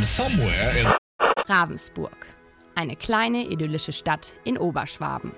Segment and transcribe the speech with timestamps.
[0.00, 0.86] from somewhere in
[1.48, 2.26] Ravensburg.
[2.74, 5.32] Eine kleine idyllische Stadt in Oberschwaben.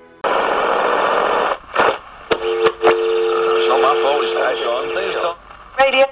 [5.79, 6.07] Radio.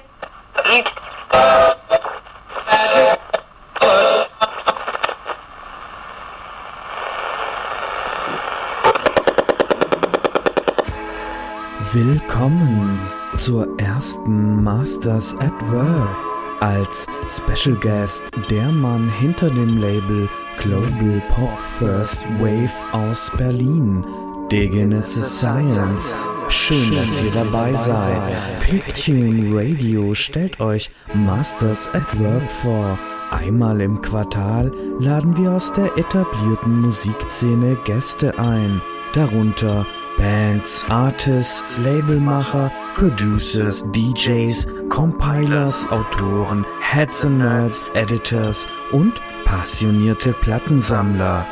[11.93, 12.99] Willkommen
[13.37, 16.31] zur ersten Masters at Work.
[16.61, 24.05] Als Special Guest der Mann hinter dem Label Global Pop First Wave aus Berlin,
[24.51, 26.13] Degenesis Science.
[26.49, 28.33] Schön, dass ihr dabei seid.
[28.61, 32.99] Pictune Radio stellt euch Masters at Work vor.
[33.31, 38.81] Einmal im Quartal laden wir aus der etablierten Musikszene Gäste ein,
[39.13, 39.85] darunter
[40.17, 49.13] Bands, Artists, Labelmacher, Producers, DJs, Compilers, Autoren, Heads and Nerds, Editors und
[49.45, 51.47] passionierte Plattensammler.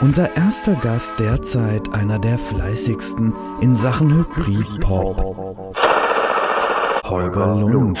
[0.00, 5.22] Unser erster Gast derzeit einer der fleißigsten in Sachen Hybrid-Pop.
[7.04, 7.98] Holger Lund.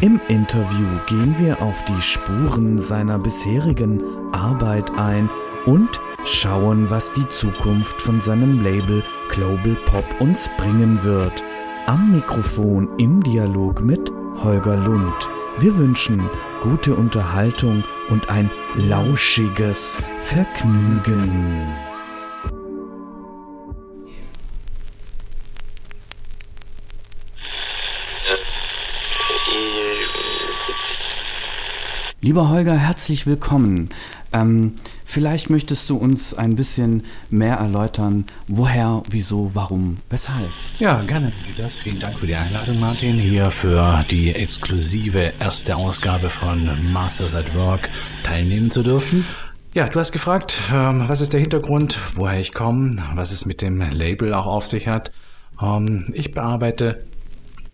[0.00, 5.30] Im Interview gehen wir auf die Spuren seiner bisherigen Arbeit ein
[5.64, 11.44] und schauen, was die Zukunft von seinem Label Global Pop uns bringen wird.
[11.92, 14.10] Am Mikrofon im Dialog mit
[14.42, 15.28] Holger Lund.
[15.58, 16.22] Wir wünschen
[16.62, 21.66] gute Unterhaltung und ein lauschiges Vergnügen.
[32.22, 33.90] Lieber Holger, herzlich willkommen.
[34.32, 34.76] Ähm,
[35.12, 40.48] vielleicht möchtest du uns ein bisschen mehr erläutern, woher, wieso, warum, weshalb.
[40.78, 41.32] Ja, gerne.
[41.56, 41.76] Das.
[41.76, 47.54] Vielen Dank für die Einladung, Martin, hier für die exklusive erste Ausgabe von Masters at
[47.54, 47.90] Work
[48.24, 49.26] teilnehmen zu dürfen.
[49.74, 53.60] Ja, du hast gefragt, ähm, was ist der Hintergrund, woher ich komme, was es mit
[53.60, 55.12] dem Label auch auf sich hat.
[55.60, 57.04] Ähm, ich bearbeite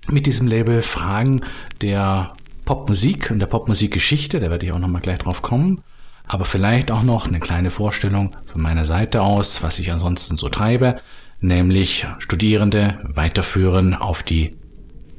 [0.09, 1.43] mit diesem Label Fragen
[1.82, 2.32] der
[2.65, 5.82] Popmusik und der Popmusikgeschichte, da werde ich auch nochmal gleich drauf kommen.
[6.28, 10.50] Aber vielleicht auch noch eine kleine Vorstellung von meiner Seite aus, was ich ansonsten so
[10.50, 10.97] treibe,
[11.41, 14.56] nämlich Studierende weiterführen auf die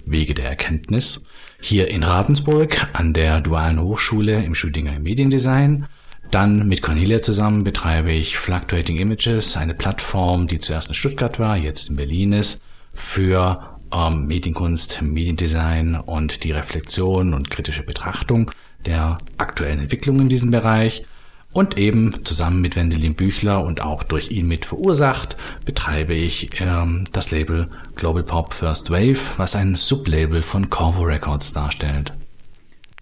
[0.05, 1.25] Wege der Erkenntnis.
[1.59, 5.87] Hier in Ravensburg an der Dualen Hochschule im Studiengang Mediendesign.
[6.31, 11.57] Dann mit Cornelia zusammen betreibe ich Fluctuating Images, eine Plattform, die zuerst in Stuttgart war,
[11.57, 12.61] jetzt in Berlin ist,
[12.93, 18.51] für ähm, Medienkunst, Mediendesign und die Reflexion und kritische Betrachtung
[18.85, 21.05] der aktuellen Entwicklung in diesem Bereich.
[21.51, 25.35] Und eben zusammen mit Wendelin Büchler und auch durch ihn mit verursacht,
[25.65, 31.51] betreibe ich ähm, das Label Global Pop First Wave, was ein Sublabel von Corvo Records
[31.53, 32.13] darstellt.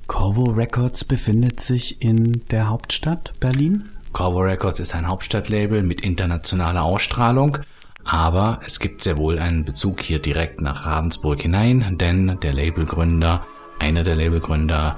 [0.08, 3.90] Corvo Records befindet sich in der Hauptstadt Berlin?
[4.14, 7.58] Corvo Records ist ein Hauptstadtlabel mit internationaler Ausstrahlung
[8.08, 13.46] aber es gibt sehr wohl einen Bezug hier direkt nach Ravensburg hinein, denn der Labelgründer,
[13.80, 14.98] einer der Labelgründer,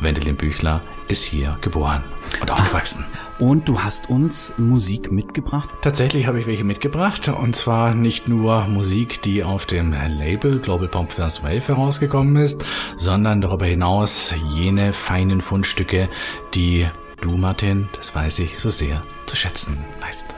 [0.00, 2.04] Wendelin Büchler, ist hier geboren
[2.40, 3.04] und aufgewachsen.
[3.38, 5.68] Und du hast uns Musik mitgebracht?
[5.80, 10.88] Tatsächlich habe ich welche mitgebracht und zwar nicht nur Musik, die auf dem Label Global
[10.88, 12.64] Pop First Wave herausgekommen ist,
[12.96, 16.08] sondern darüber hinaus jene feinen Fundstücke,
[16.54, 16.88] die
[17.20, 20.34] du, Martin, das weiß ich, so sehr zu schätzen weißt.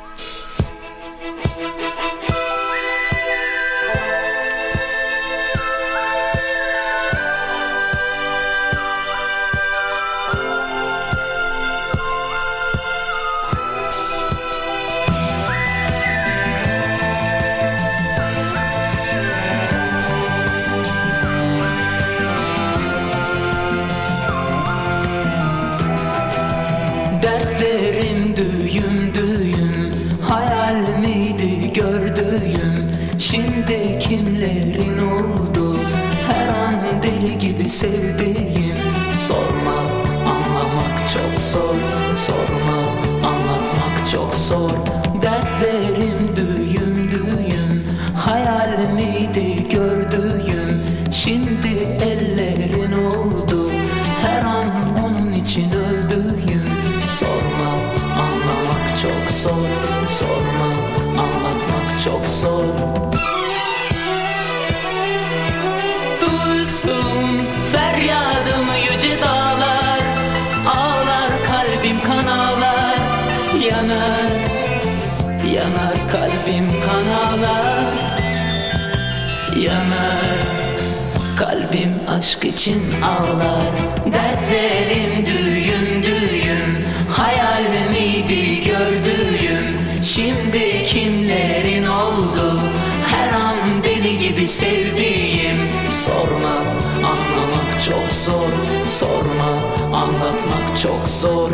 [82.20, 83.72] Aşk için ağlar.
[84.12, 90.02] Dertlerim düğüm düğüm Hayal miydi gördüğüm?
[90.02, 92.60] Şimdi kimlerin oldu?
[93.06, 95.56] Her an deli gibi sevdiğim.
[95.90, 96.56] Sorma
[96.96, 98.84] anlamak çok zor.
[98.84, 99.52] Sorma
[99.92, 101.50] anlatmak çok zor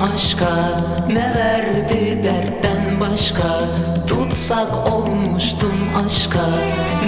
[0.00, 3.60] aşka Ne verdi dertten başka?
[4.06, 5.74] Tutsak olmuştum
[6.06, 6.46] aşka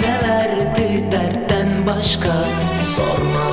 [0.01, 2.33] Ne verdi dertten başka?
[2.83, 3.45] Sorma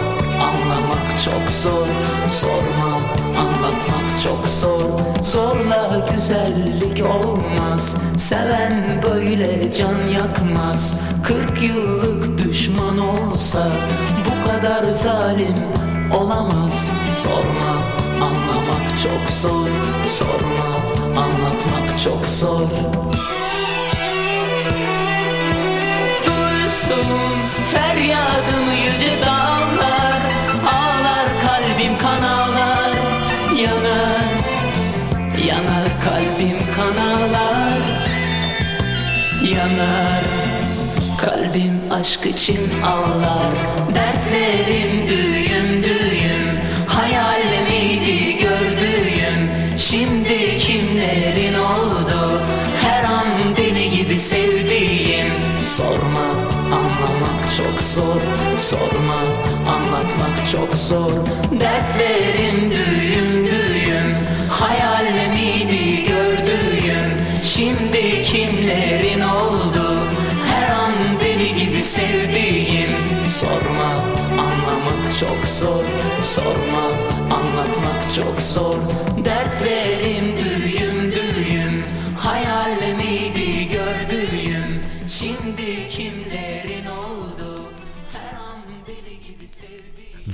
[0.42, 1.86] anlamak çok zor.
[2.30, 2.96] Sorma
[3.38, 4.82] anlatmak çok zor.
[5.22, 7.94] Zorla güzellik olmaz.
[8.18, 10.94] Seven böyle can yakmaz.
[11.24, 13.66] Kırk yıllık düşman olsa
[14.26, 15.56] Bu kadar zalim
[16.12, 16.90] olamaz.
[17.12, 17.72] Sorma
[18.26, 19.68] anlamak çok zor
[20.06, 20.70] Sorma
[21.22, 22.68] anlatmak çok zor.
[26.26, 27.06] Duysun
[27.72, 30.22] feryadımı yüce dağlar
[30.66, 32.94] Ağlar kalbim kan ağlar
[33.62, 34.30] Yanar,
[35.46, 37.80] yanar kalbim kan ağlar
[39.52, 40.24] Yanar
[41.20, 43.52] Kalbim aşk için ağlar
[43.94, 45.49] Dertlerim düğüm
[55.80, 56.26] Sorma
[56.76, 58.20] anlamak çok zor.
[58.56, 59.20] Sorma
[59.68, 61.10] anlatmak çok zor.
[61.60, 64.16] Dertlerim düğüm düğüm
[64.50, 67.42] Hayal miydi gördüğüm.
[67.42, 69.98] Şimdi kimlerin oldu?
[70.50, 72.90] Her an deli gibi sevdiğim.
[73.28, 73.90] Sorma
[74.38, 75.84] anlamak çok zor.
[76.22, 76.84] Sorma
[77.30, 78.76] anlatmak çok zor.
[79.24, 80.09] Dertlerim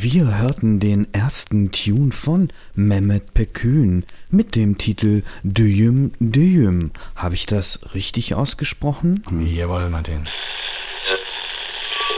[0.09, 6.93] Wir hörten den ersten Tune von Mehmet Pekün mit dem Titel Düyüm Düyüm.
[7.17, 9.25] Habe ich das richtig ausgesprochen?
[9.45, 10.21] Jawohl, Martin.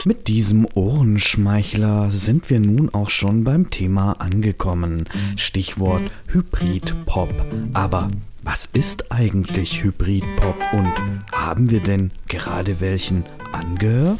[0.05, 5.09] Mit diesem Ohrenschmeichler sind wir nun auch schon beim Thema angekommen.
[5.35, 7.33] Stichwort Hybrid-Pop.
[7.73, 8.09] Aber
[8.43, 10.93] was ist eigentlich Hybrid-Pop und
[11.31, 14.19] haben wir denn gerade welchen angehört?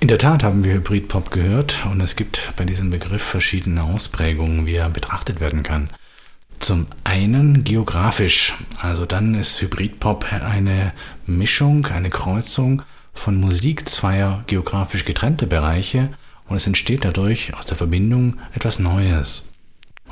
[0.00, 4.64] In der Tat haben wir Hybrid-Pop gehört und es gibt bei diesem Begriff verschiedene Ausprägungen,
[4.64, 5.90] wie er betrachtet werden kann.
[6.60, 10.92] Zum einen geografisch, also dann ist Hybrid-Pop eine
[11.26, 16.10] Mischung, eine Kreuzung von Musik zweier geografisch getrennte Bereiche
[16.46, 19.50] und es entsteht dadurch aus der Verbindung etwas Neues.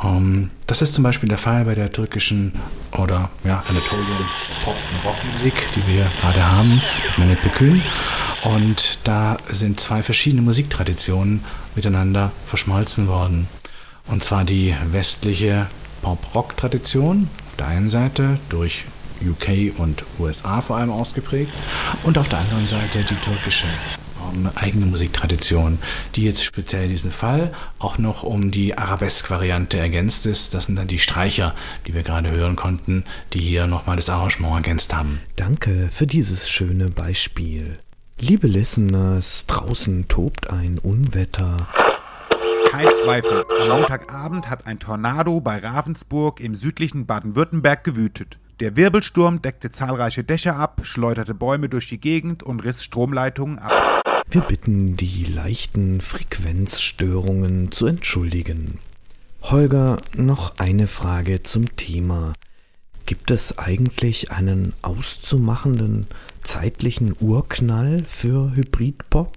[0.02, 2.52] Um, das ist zum Beispiel der Fall bei der türkischen
[2.92, 4.26] oder ja, Anatolian
[4.62, 6.82] Pop- und Rockmusik, die wir gerade haben,
[7.16, 7.82] mit Mehmet Bekün.
[8.44, 11.42] Und da sind zwei verschiedene Musiktraditionen
[11.74, 13.48] miteinander verschmolzen worden.
[14.06, 15.66] Und zwar die westliche
[16.02, 18.84] Pop-Rock-Tradition auf der einen Seite durch
[19.26, 21.52] UK und USA vor allem ausgeprägt
[22.02, 23.66] und auf der anderen Seite die türkische
[24.36, 25.78] ähm, eigene Musiktradition,
[26.14, 30.54] die jetzt speziell in diesem Fall auch noch um die Arabesk-Variante ergänzt ist.
[30.54, 31.54] Das sind dann die Streicher,
[31.86, 35.20] die wir gerade hören konnten, die hier nochmal das Arrangement ergänzt haben.
[35.36, 37.78] Danke für dieses schöne Beispiel.
[38.18, 41.68] Liebe Listeners, draußen tobt ein Unwetter.
[42.70, 48.38] Kein Zweifel, am Montagabend hat ein Tornado bei Ravensburg im südlichen Baden-Württemberg gewütet.
[48.58, 54.00] Der Wirbelsturm deckte zahlreiche Dächer ab, schleuderte Bäume durch die Gegend und riss Stromleitungen ab.
[54.30, 58.78] Wir bitten, die leichten Frequenzstörungen zu entschuldigen.
[59.42, 62.32] Holger, noch eine Frage zum Thema.
[63.04, 66.06] Gibt es eigentlich einen auszumachenden
[66.42, 69.36] zeitlichen Urknall für Hybridpop?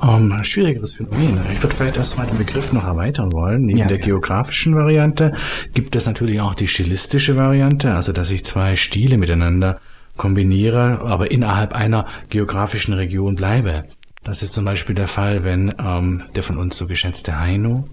[0.00, 1.38] Um, Ähm, schwierigeres Phänomen.
[1.52, 3.66] Ich würde vielleicht erstmal den Begriff noch erweitern wollen.
[3.66, 4.04] Neben Ja, der ja.
[4.04, 5.34] geografischen Variante
[5.74, 9.80] gibt es natürlich auch die stilistische Variante, also dass ich zwei Stile miteinander
[10.16, 13.84] kombiniere, aber innerhalb einer geografischen Region bleibe.
[14.22, 17.88] Das ist zum Beispiel der Fall, wenn ähm, der von uns so geschätzte Heino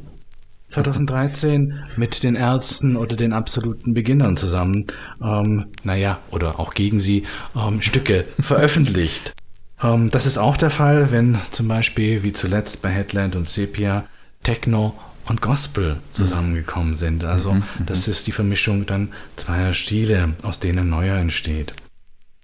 [0.70, 4.88] 2013 mit den Ärzten oder den absoluten Beginnern zusammen,
[5.24, 7.24] ähm, naja, oder auch gegen sie,
[7.56, 9.34] ähm, Stücke veröffentlicht.
[9.82, 14.06] Ähm, das ist auch der Fall, wenn zum Beispiel wie zuletzt bei Headland und Sepia
[14.44, 17.24] Techno und Gospel zusammengekommen sind.
[17.24, 21.74] Also das ist die Vermischung dann zweier Stile, aus denen neuer entsteht.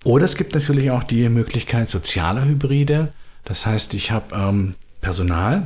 [0.03, 3.13] Oder es gibt natürlich auch die Möglichkeit sozialer Hybride.
[3.45, 5.63] Das heißt, ich habe ähm, Personal,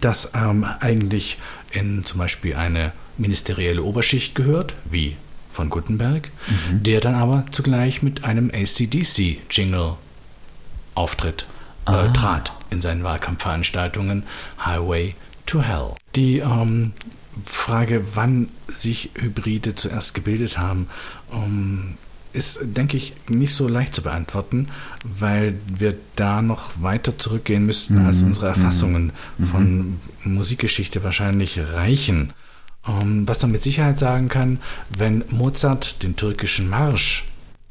[0.00, 1.38] das ähm, eigentlich
[1.70, 5.16] in zum Beispiel eine ministerielle Oberschicht gehört, wie
[5.52, 6.30] von Gutenberg,
[6.70, 9.96] der dann aber zugleich mit einem ACDC-Jingle
[10.94, 11.46] auftritt,
[11.86, 14.24] äh, trat in seinen Wahlkampfveranstaltungen
[14.64, 15.14] Highway
[15.46, 15.94] to Hell.
[16.14, 16.92] Die ähm,
[17.44, 20.88] Frage, wann sich Hybride zuerst gebildet haben,
[21.32, 21.96] ähm,
[22.32, 24.68] ist, denke ich, nicht so leicht zu beantworten,
[25.02, 29.12] weil wir da noch weiter zurückgehen müssten, als unsere Erfassungen
[29.50, 32.32] von Musikgeschichte wahrscheinlich reichen.
[32.86, 34.60] Ähm, was man mit Sicherheit sagen kann,
[34.96, 37.24] wenn Mozart den türkischen Marsch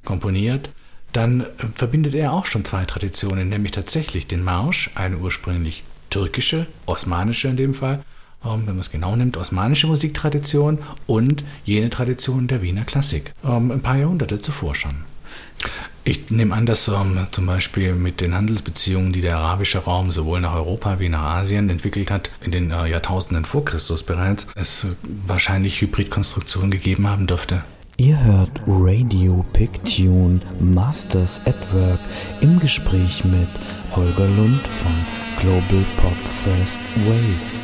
[0.04, 0.70] komponiert,
[1.14, 6.68] dann äh, verbindet er auch schon zwei Traditionen, nämlich tatsächlich den Marsch, eine ursprünglich türkische,
[6.86, 8.04] osmanische in dem Fall,
[8.44, 13.72] ähm, wenn man es genau nimmt, osmanische Musiktradition und jene Tradition der Wiener Klassik, ähm,
[13.72, 14.96] ein paar Jahrhunderte zuvor schon.
[16.06, 20.40] Ich nehme an, dass ähm, zum Beispiel mit den Handelsbeziehungen, die der arabische Raum sowohl
[20.40, 24.86] nach Europa wie nach Asien entwickelt hat, in den äh, Jahrtausenden vor Christus bereits, es
[24.86, 27.64] äh, wahrscheinlich Hybridkonstruktionen gegeben haben dürfte.
[28.00, 32.00] Ihr hört Radio Pictune Masters at Work
[32.40, 33.50] im Gespräch mit
[33.94, 34.94] Holger Lund von
[35.42, 37.59] Global Pop First Wave.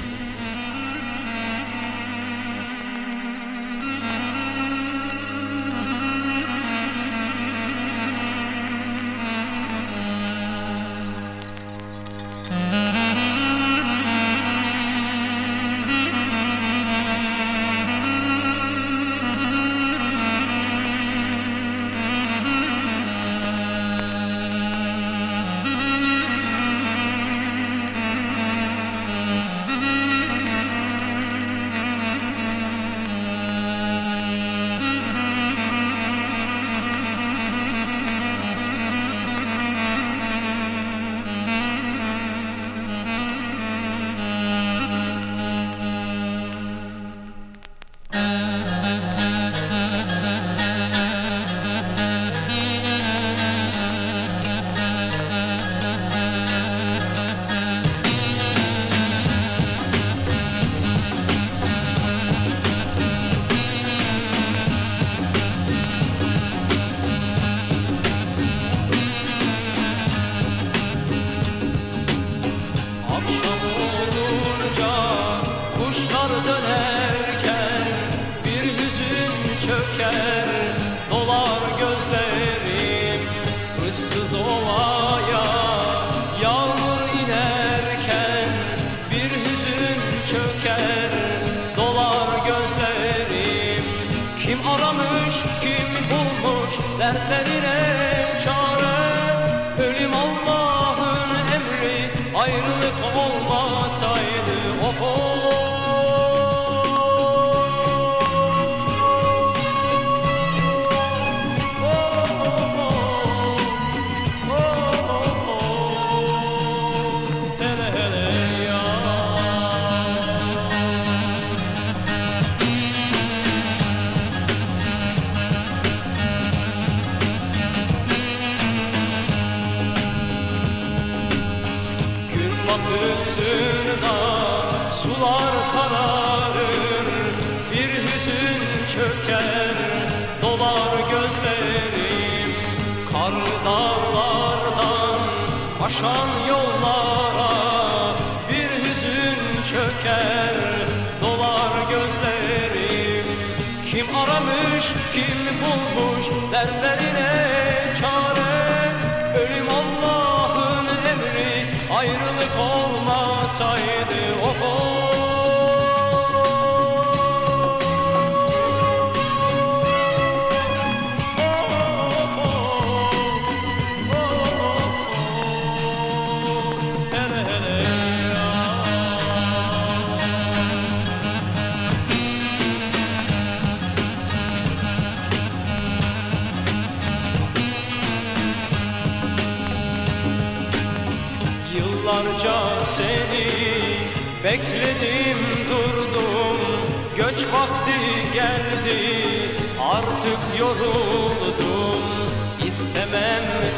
[102.45, 103.64] ayrılık olmaz.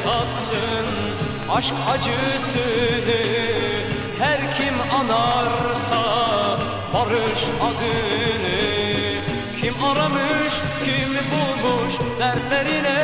[0.07, 0.87] Tatsın
[1.49, 3.21] aşk acısını
[4.19, 6.03] Her kim anarsa
[6.93, 8.57] barış adını
[9.61, 10.53] Kim aramış
[10.85, 12.99] kim bulmuş dertlerine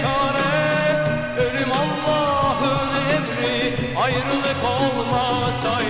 [0.00, 1.04] çare?
[1.38, 5.81] Ölüm Allah'ın emri ayrılık olmasaydı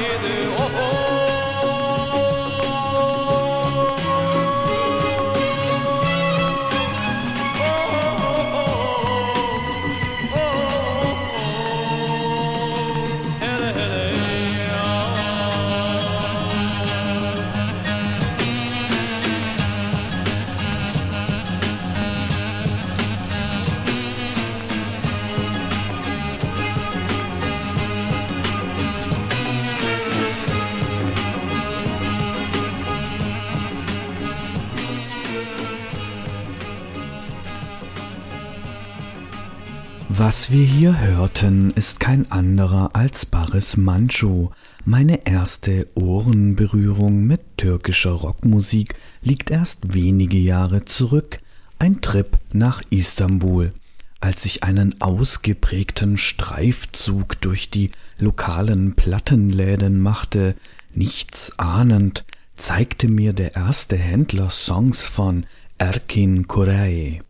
[40.14, 44.50] Was wir hier hörten, ist kein anderer als Baris Manço.
[44.84, 51.40] Meine erste Ohrenberührung mit türkischer Rockmusik liegt erst wenige Jahre zurück.
[51.78, 53.72] Ein Trip nach Istanbul.
[54.20, 60.56] Als ich einen ausgeprägten Streifzug durch die lokalen Plattenläden machte,
[60.94, 65.46] nichts ahnend, zeigte mir der erste Händler Songs von
[65.78, 67.22] Erkin Koray.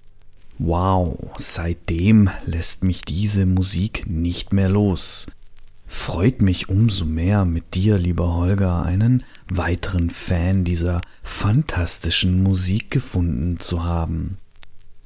[0.65, 5.27] Wow, seitdem lässt mich diese Musik nicht mehr los.
[5.89, 13.59] Freut mich umso mehr, mit dir, lieber Holger, einen weiteren Fan dieser fantastischen Musik gefunden
[13.59, 14.39] zu haben.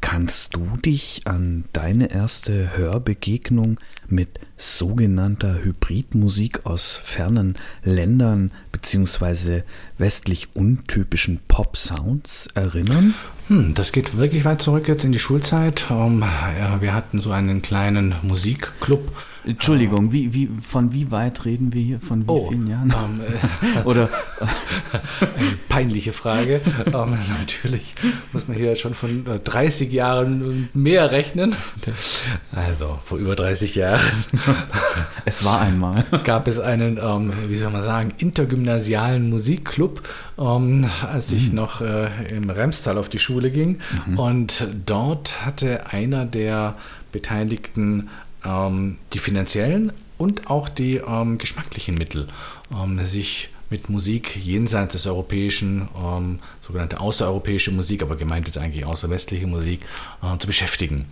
[0.09, 9.63] Kannst du dich an deine erste Hörbegegnung mit sogenannter Hybridmusik aus fernen Ländern bzw.
[9.99, 13.15] westlich untypischen Pop-Sounds erinnern?
[13.49, 15.87] Hm, das geht wirklich weit zurück jetzt in die Schulzeit.
[15.91, 19.11] Ja, wir hatten so einen kleinen Musikclub.
[19.47, 22.00] Entschuldigung, wie, wie, von wie weit reden wir hier?
[22.00, 22.93] Von wie Oh, vielen Jahren?
[22.93, 23.21] ähm,
[23.76, 24.09] äh, Oder
[25.20, 26.61] Eine peinliche Frage.
[26.87, 27.94] ähm, natürlich
[28.33, 31.55] muss man hier schon von äh, 30 Jahren und mehr rechnen.
[32.53, 34.01] Also vor über 30 Jahren
[35.25, 36.05] es war einmal.
[36.25, 40.03] gab es einen, ähm, wie soll man sagen, intergymnasialen Musikclub,
[40.38, 43.79] ähm, als ich noch äh, im Remstal auf die Schule ging.
[44.16, 46.75] Und dort hatte einer der
[47.12, 48.09] Beteiligten
[48.46, 52.28] ähm, die finanziellen und auch die ähm, geschmacklichen Mittel,
[52.72, 58.85] ähm, sich mit Musik jenseits des europäischen, ähm, sogenannte außereuropäische Musik, aber gemeint ist eigentlich
[58.85, 59.80] außerwestliche Musik,
[60.22, 61.06] äh, zu beschäftigen.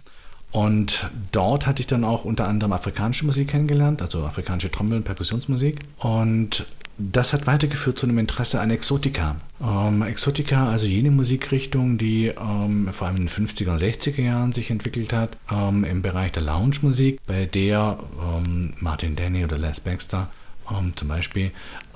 [0.54, 5.80] Und dort hatte ich dann auch unter anderem afrikanische Musik kennengelernt, also afrikanische Trommeln, Perkussionsmusik.
[5.98, 6.64] Und
[6.96, 9.34] das hat weitergeführt zu einem Interesse an Exotika.
[9.60, 14.52] Ähm, Exotika, also jene Musikrichtung, die ähm, vor allem in den 50er und 60er Jahren
[14.52, 19.80] sich entwickelt hat, ähm, im Bereich der Lounge-Musik, bei der ähm, Martin Denny oder Les
[19.80, 20.28] Baxter
[20.70, 21.50] ähm, zum Beispiel,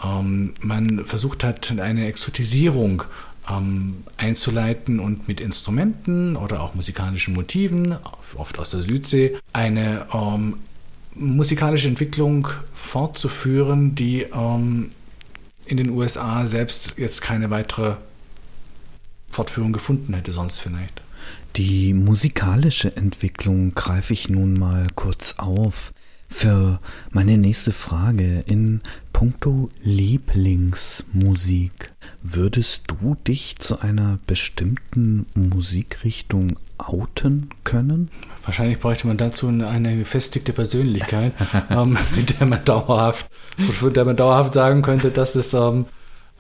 [0.04, 3.04] ähm, man versucht hat, eine Exotisierung
[3.50, 7.96] ähm, einzuleiten und mit Instrumenten oder auch musikalischen Motiven,
[8.36, 10.58] oft aus der Südsee, eine ähm,
[11.14, 14.92] musikalische Entwicklung fortzuführen, die ähm,
[15.66, 17.96] in den USA selbst jetzt keine weitere
[19.30, 21.02] Fortführung gefunden hätte, sonst vielleicht.
[21.56, 25.92] Die musikalische Entwicklung greife ich nun mal kurz auf.
[26.28, 26.78] Für
[27.10, 28.80] meine nächste Frage in
[29.12, 31.90] puncto Lieblingsmusik.
[32.22, 38.10] Würdest du dich zu einer bestimmten Musikrichtung outen können?
[38.44, 41.32] Wahrscheinlich bräuchte man dazu eine- gefestigte Persönlichkeit,
[41.70, 43.28] ähm, mit der man dauerhaft,
[43.80, 45.86] von der man dauerhaft sagen könnte, dass es ähm,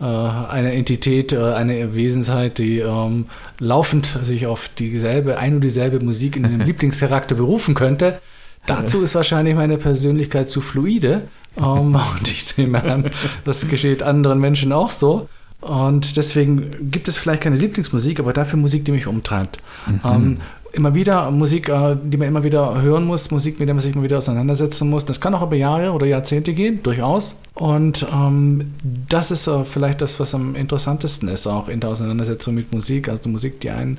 [0.00, 3.26] äh, eine Entität, äh, eine Wesenheit, die ähm,
[3.58, 8.20] laufend sich auf dieselbe, ein und dieselbe Musik in einem Lieblingscharakter berufen könnte.
[8.66, 11.22] Dazu ist wahrscheinlich meine Persönlichkeit zu fluide.
[11.56, 11.64] Ähm,
[12.18, 13.10] und ich nehme an,
[13.44, 15.28] das geschieht anderen Menschen auch so.
[15.60, 19.58] Und deswegen gibt es vielleicht keine Lieblingsmusik, aber dafür Musik, die mich umtreibt.
[20.04, 20.38] Ähm,
[20.72, 23.94] immer wieder Musik, äh, die man immer wieder hören muss, Musik, mit der man sich
[23.94, 25.04] immer wieder auseinandersetzen muss.
[25.04, 27.36] Das kann auch über Jahre oder Jahrzehnte gehen, durchaus.
[27.54, 28.74] Und ähm,
[29.08, 33.08] das ist äh, vielleicht das, was am interessantesten ist, auch in der Auseinandersetzung mit Musik.
[33.08, 33.98] Also Musik, die einen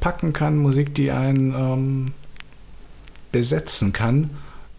[0.00, 2.12] packen kann, Musik, die einen ähm,
[3.36, 4.30] besetzen kann.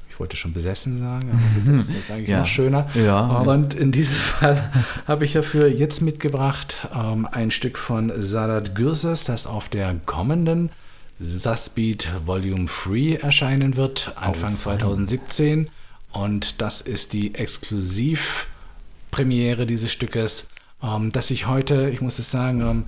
[0.10, 2.40] Ich wollte schon besessen sagen, aber besetzen ist eigentlich Ja.
[2.40, 2.90] noch schöner.
[2.96, 3.20] Ja.
[3.42, 4.72] Und in diesem Fall
[5.06, 10.72] habe ich dafür jetzt mitgebracht ähm, ein Stück von Sadat Gürses, das auf der kommenden
[11.20, 15.70] Susbeat Volume 3 erscheinen wird, Anfang 2017.
[16.12, 20.48] Und das ist die Exklusivpremiere dieses Stückes.
[20.84, 22.84] Ähm, dass ich heute, ich muss es sagen, ähm,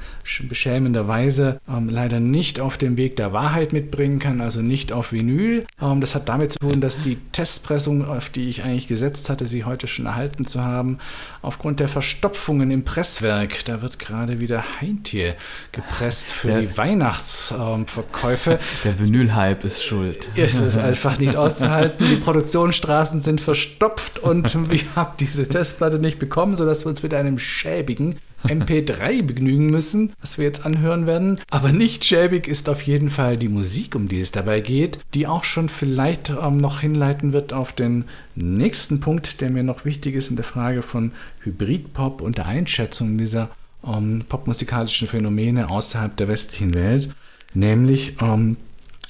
[0.48, 5.66] beschämenderweise ähm, leider nicht auf dem Weg der Wahrheit mitbringen kann, also nicht auf Vinyl.
[5.80, 9.64] Das hat damit zu tun, dass die Testpressung, auf die ich eigentlich gesetzt hatte, sie
[9.64, 11.00] heute schon erhalten zu haben,
[11.42, 15.36] aufgrund der Verstopfungen im Presswerk, da wird gerade wieder Heintje
[15.72, 18.60] gepresst für der, die Weihnachtsverkäufe.
[18.84, 20.28] der Vinyl-Hype ist schuld.
[20.36, 22.06] Es ist einfach nicht auszuhalten.
[22.08, 27.14] Die Produktionsstraßen sind verstopft und wir haben diese Testplatte nicht bekommen, sodass wir uns mit
[27.14, 31.40] einem Schäden schäbigen MP3 begnügen müssen, was wir jetzt anhören werden.
[31.50, 35.28] Aber nicht schäbig ist auf jeden Fall die Musik, um die es dabei geht, die
[35.28, 40.16] auch schon vielleicht ähm, noch hinleiten wird auf den nächsten Punkt, der mir noch wichtig
[40.16, 41.12] ist in der Frage von
[41.44, 43.50] Hybridpop und der Einschätzung dieser
[43.86, 47.14] ähm, popmusikalischen Phänomene außerhalb der westlichen Welt,
[47.54, 48.56] nämlich ähm,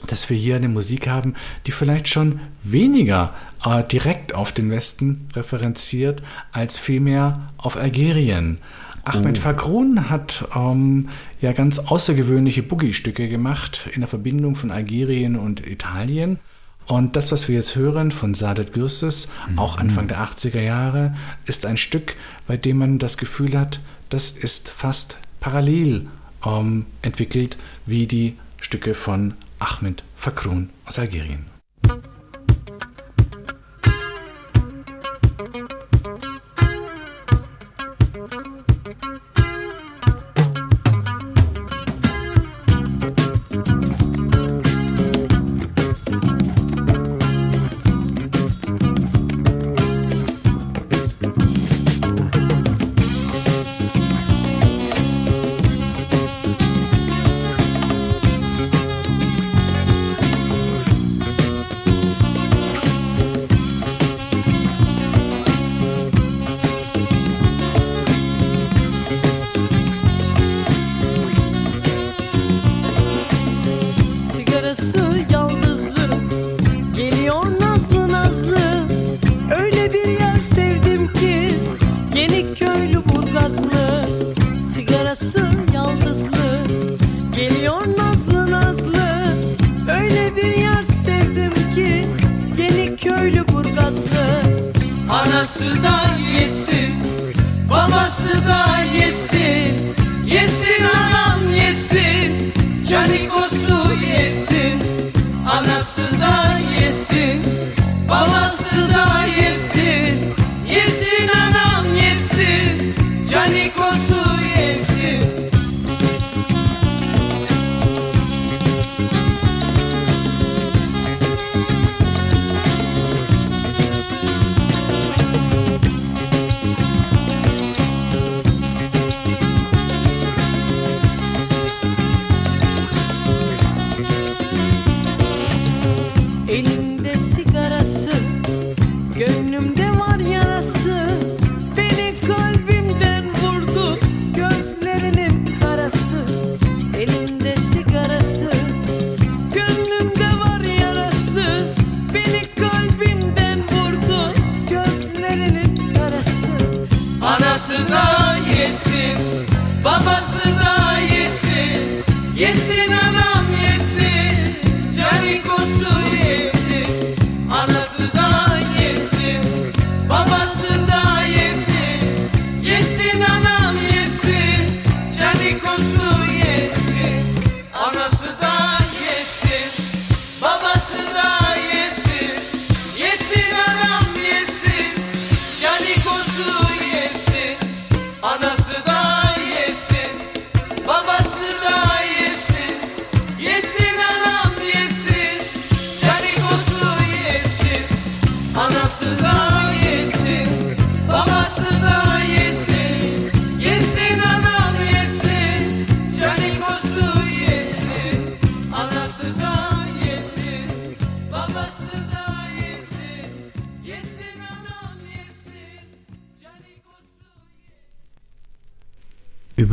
[0.07, 1.35] dass wir hier eine Musik haben,
[1.65, 3.33] die vielleicht schon weniger
[3.65, 8.59] äh, direkt auf den Westen referenziert, als vielmehr auf Algerien.
[9.03, 9.41] Ahmed oh.
[9.41, 11.09] Fakrun hat ähm,
[11.41, 16.39] ja ganz außergewöhnliche Boogie-Stücke gemacht in der Verbindung von Algerien und Italien.
[16.85, 19.59] Und das, was wir jetzt hören von Sadet Gürstes, mhm.
[19.59, 22.15] auch Anfang der 80er Jahre, ist ein Stück,
[22.47, 26.07] bei dem man das Gefühl hat, das ist fast parallel
[26.45, 31.48] ähm, entwickelt wie die Stücke von Ahmed Fakrun aus Algerien.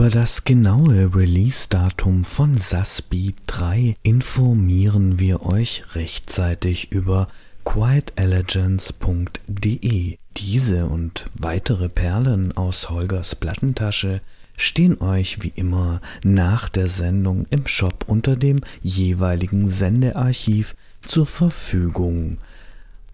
[0.06, 7.26] Über das genaue Release-Datum von Sasbi 3 informieren wir euch rechtzeitig über
[7.64, 10.18] quietelelegance.de.
[10.36, 14.20] Diese und weitere Perlen aus Holgers Plattentasche
[14.56, 22.38] stehen euch wie immer nach der Sendung im Shop unter dem jeweiligen Sendearchiv zur Verfügung.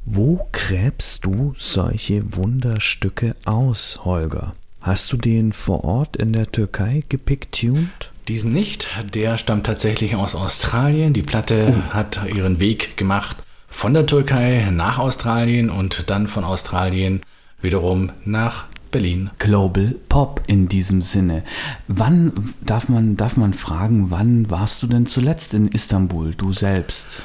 [0.05, 4.55] Wo gräbst du solche Wunderstücke aus, Holger?
[4.83, 8.11] Hast du den vor Ort in der Türkei gepickt-tuned?
[8.27, 11.13] Diesen nicht, der stammt tatsächlich aus Australien.
[11.13, 13.37] Die Platte hat ihren Weg gemacht
[13.69, 17.21] von der Türkei nach Australien und dann von Australien
[17.61, 19.31] wiederum nach Berlin.
[19.39, 21.45] Global Pop in diesem Sinne.
[21.87, 27.23] Wann darf man, darf man fragen, wann warst du denn zuletzt in Istanbul, du selbst?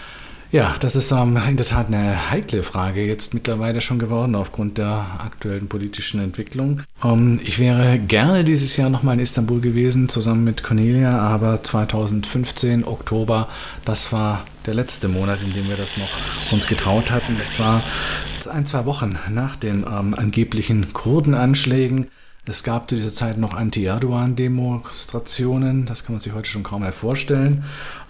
[0.52, 4.78] Ja, das ist ähm, in der Tat eine heikle Frage jetzt mittlerweile schon geworden aufgrund
[4.78, 6.82] der aktuellen politischen Entwicklung.
[7.04, 12.86] Ähm, ich wäre gerne dieses Jahr nochmal in Istanbul gewesen, zusammen mit Cornelia, aber 2015,
[12.86, 13.50] Oktober,
[13.84, 16.10] das war der letzte Monat, in dem wir das noch
[16.52, 17.36] uns getraut hatten.
[17.42, 17.84] Es war
[18.50, 22.08] ein, zwei Wochen nach den ähm, angeblichen Kurdenanschlägen.
[22.50, 26.94] Es gab zu dieser Zeit noch Anti-Erdogan-Demonstrationen, das kann man sich heute schon kaum mehr
[26.94, 27.66] vorstellen.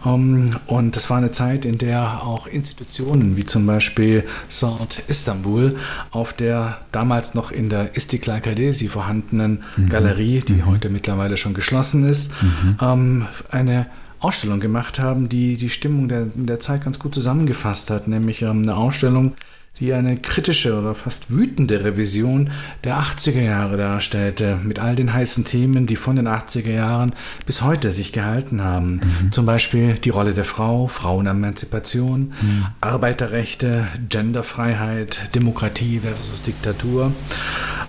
[0.05, 5.75] Ähm, und das war eine Zeit, in der auch Institutionen wie zum Beispiel Salt Istanbul
[6.11, 9.89] auf der damals noch in der Istiklal Kadesi vorhandenen mhm.
[9.89, 10.67] Galerie, die mhm.
[10.67, 12.77] heute mittlerweile schon geschlossen ist, mhm.
[12.81, 13.87] Ähm, eine
[14.19, 18.63] Ausstellung gemacht haben, die die Stimmung der, der Zeit ganz gut zusammengefasst hat, nämlich ähm,
[18.63, 19.35] eine Ausstellung,
[19.79, 22.49] die eine kritische oder fast wütende Revision
[22.83, 27.13] der 80er Jahre darstellte, mit all den heißen Themen, die von den 80er Jahren
[27.45, 28.95] bis heute sich gehalten haben.
[28.95, 29.31] Mhm.
[29.31, 32.65] Zum Beispiel die Rolle der Frau, Frauenemanzipation, mhm.
[32.81, 37.11] Arbeiterrechte, Genderfreiheit, Demokratie versus Diktatur.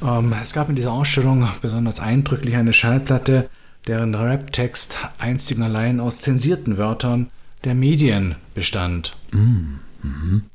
[0.02, 3.48] Ähm, es gab in dieser Ausstellung besonders eindrücklich eine Schallplatte,
[3.86, 7.28] deren Raptext einzig und allein aus zensierten Wörtern
[7.64, 9.16] der Medien bestand.
[9.32, 9.80] Mhm.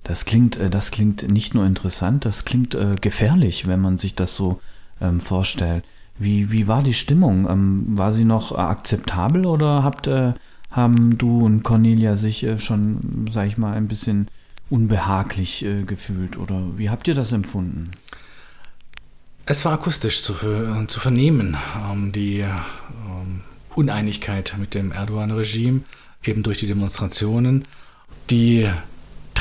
[0.04, 4.16] Das klingt, äh, das klingt nicht nur interessant, das klingt äh, gefährlich, wenn man sich
[4.16, 4.62] das so
[5.02, 5.84] ähm, vorstellt.
[6.18, 7.50] Wie, wie war die Stimmung?
[7.50, 10.10] Ähm, war sie noch äh, akzeptabel oder habt,
[10.72, 14.28] haben du und Cornelia sich schon, sag ich mal, ein bisschen
[14.72, 16.36] unbehaglich gefühlt?
[16.36, 17.92] Oder wie habt ihr das empfunden?
[19.46, 20.34] Es war akustisch zu,
[20.88, 21.58] zu vernehmen,
[21.92, 22.44] ähm, die
[23.76, 25.82] Uneinigkeit mit dem Erdogan-Regime,
[26.24, 27.66] eben durch die Demonstrationen.
[28.32, 28.68] Die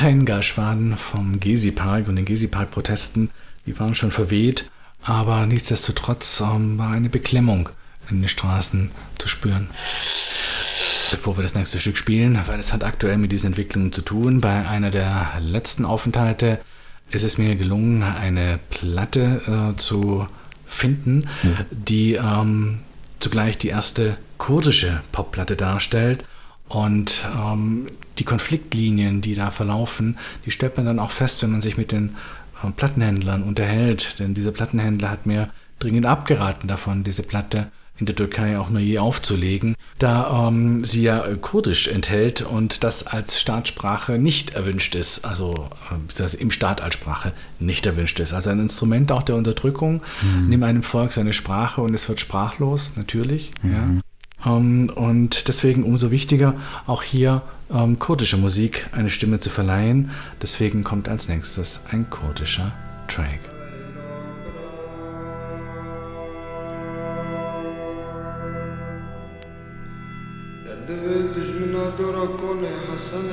[0.03, 3.31] Tränengasschwaden vom Gezi-Park und den Gezi-Park-Protesten,
[3.67, 4.69] die waren schon verweht,
[5.05, 7.69] aber nichtsdestotrotz ähm, war eine Beklemmung
[8.11, 9.71] in den Straßen zu spüren.
[11.13, 14.41] Bevor wir das nächste Stück spielen, weil es hat aktuell mit diesen Entwicklungen zu tun,
[14.41, 16.59] bei einer der letzten Aufenthalte
[17.13, 20.27] ist es mir gelungen, eine Platte äh, zu
[20.67, 21.57] finden, mhm.
[21.71, 22.81] die ähm,
[23.21, 26.25] zugleich die erste kurdische Popplatte darstellt
[26.73, 27.87] und ähm,
[28.19, 31.93] die Konfliktlinien, die da verlaufen, die stellt man dann auch fest, wenn man sich mit
[31.93, 32.17] den
[32.65, 34.19] äh, Plattenhändlern unterhält.
[34.19, 38.81] Denn dieser Plattenhändler hat mir dringend abgeraten davon, diese Platte in der Türkei auch nur
[38.81, 45.27] je aufzulegen, da ähm, sie ja Kurdisch enthält und das als Staatssprache nicht erwünscht ist,
[45.27, 48.33] also äh, im Staat als Sprache nicht erwünscht ist.
[48.33, 50.03] Also ein Instrument auch der Unterdrückung.
[50.23, 50.49] Mhm.
[50.49, 53.51] Nimm einem Volk seine Sprache und es wird sprachlos, natürlich.
[53.63, 53.73] Mhm.
[53.73, 54.03] Ja.
[54.46, 57.42] Ähm, und deswegen umso wichtiger, auch hier
[57.72, 60.12] ähm, kurdische Musik eine Stimme zu verleihen.
[60.42, 62.72] Deswegen kommt als nächstes ein kurdischer
[63.08, 63.40] Track.
[72.98, 73.26] حسن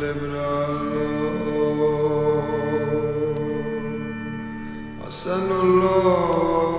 [0.00, 0.81] ابراهيم
[5.13, 6.73] أحسن الله.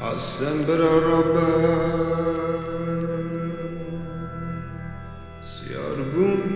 [0.00, 1.36] أحسن برا رب
[5.46, 5.98] سيار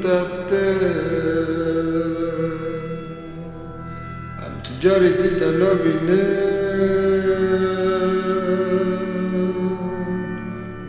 [0.02, 0.70] تاتي
[4.46, 6.26] أم تجاري تلابيني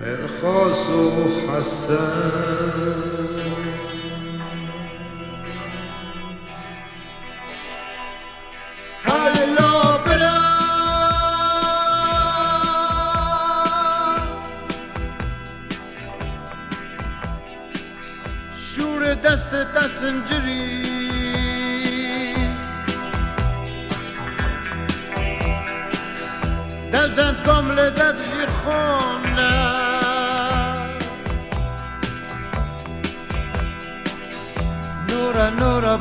[0.02, 0.86] مرخاص
[1.48, 2.59] حسن
[20.09, 20.85] سنجري
[26.93, 29.51] دزند کامل دد جی خونه
[35.09, 35.97] نورا نورا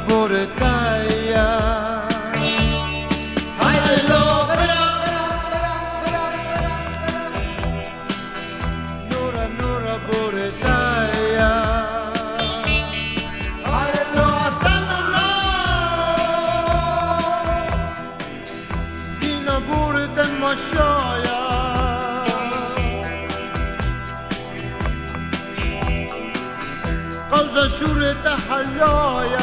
[28.79, 29.38] joy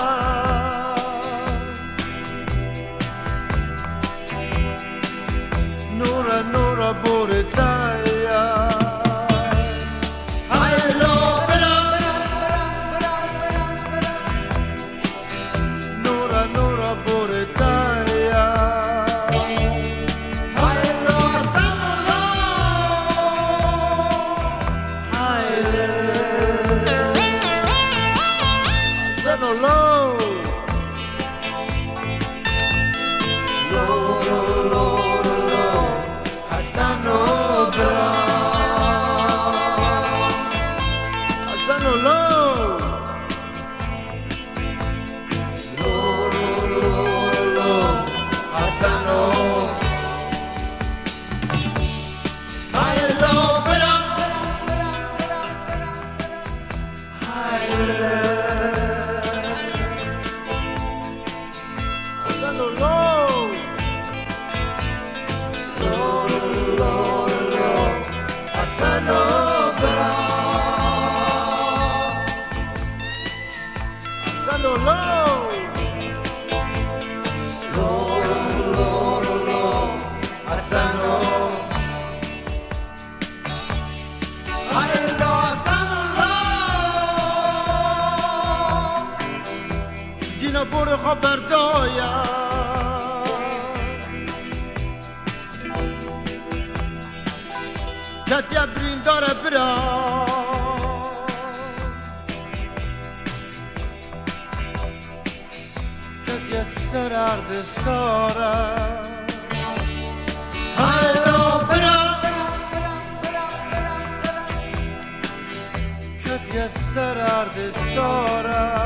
[116.55, 118.79] sarardı sonra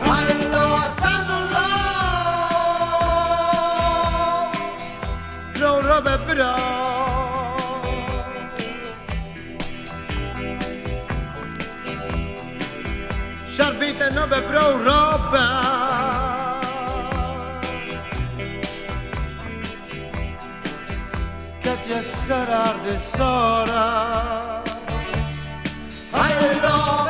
[0.00, 1.74] Hallo Sadullah
[5.60, 6.56] Rora bebra
[13.56, 15.46] Sharbite no bebra roba.
[21.64, 24.33] Katya sarardı sora.
[26.44, 27.03] Allah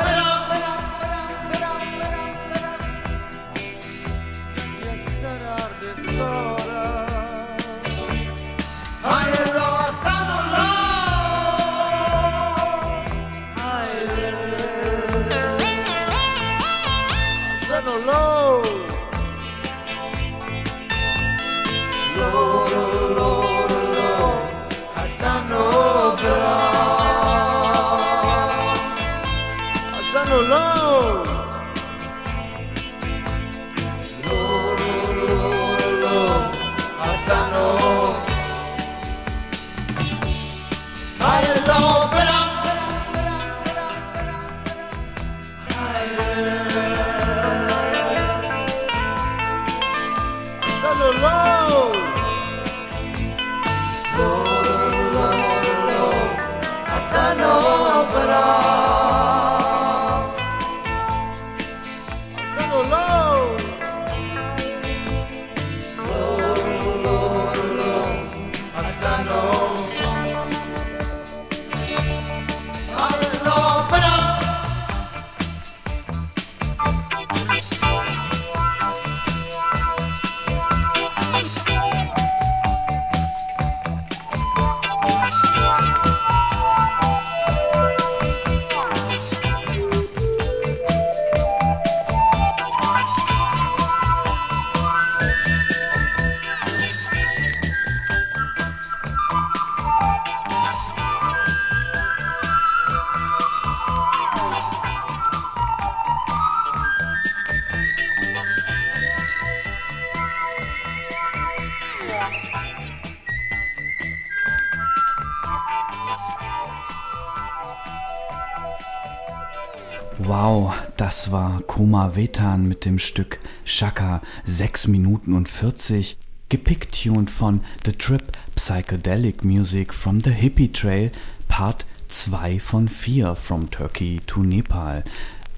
[121.85, 126.17] Koma Vetan mit dem Stück Shaka 6 Minuten und 40,
[126.49, 128.23] gepickt tuned von The Trip
[128.55, 131.11] Psychedelic Music from the Hippie Trail,
[131.47, 135.03] Part 2 von 4 from Turkey to Nepal.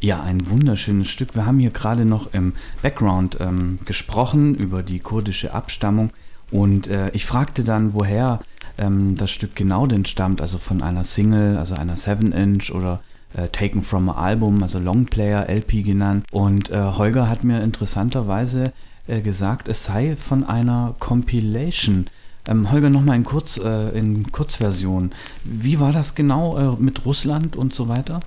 [0.01, 1.33] Ja, ein wunderschönes Stück.
[1.33, 6.09] Wir haben hier gerade noch im Background ähm, gesprochen über die kurdische Abstammung
[6.51, 8.41] und äh, ich fragte dann, woher
[8.77, 12.99] ähm, das Stück genau denn stammt, also von einer Single, also einer 7-Inch oder
[13.33, 16.25] äh, Taken from a Album, also Longplayer LP genannt.
[16.31, 18.73] Und äh, Holger hat mir interessanterweise
[19.07, 22.07] äh, gesagt, es sei von einer Compilation.
[22.47, 25.11] Ähm, Holger, nochmal in, Kurz, äh, in Kurzversion.
[25.43, 28.21] Wie war das genau äh, mit Russland und so weiter?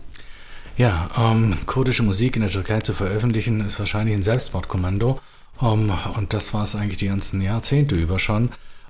[0.76, 5.18] Ja, ähm, kurdische Musik in der Türkei zu veröffentlichen, ist wahrscheinlich ein Selbstmordkommando.
[5.58, 8.48] Um, und das war es eigentlich die ganzen Jahrzehnte über schon.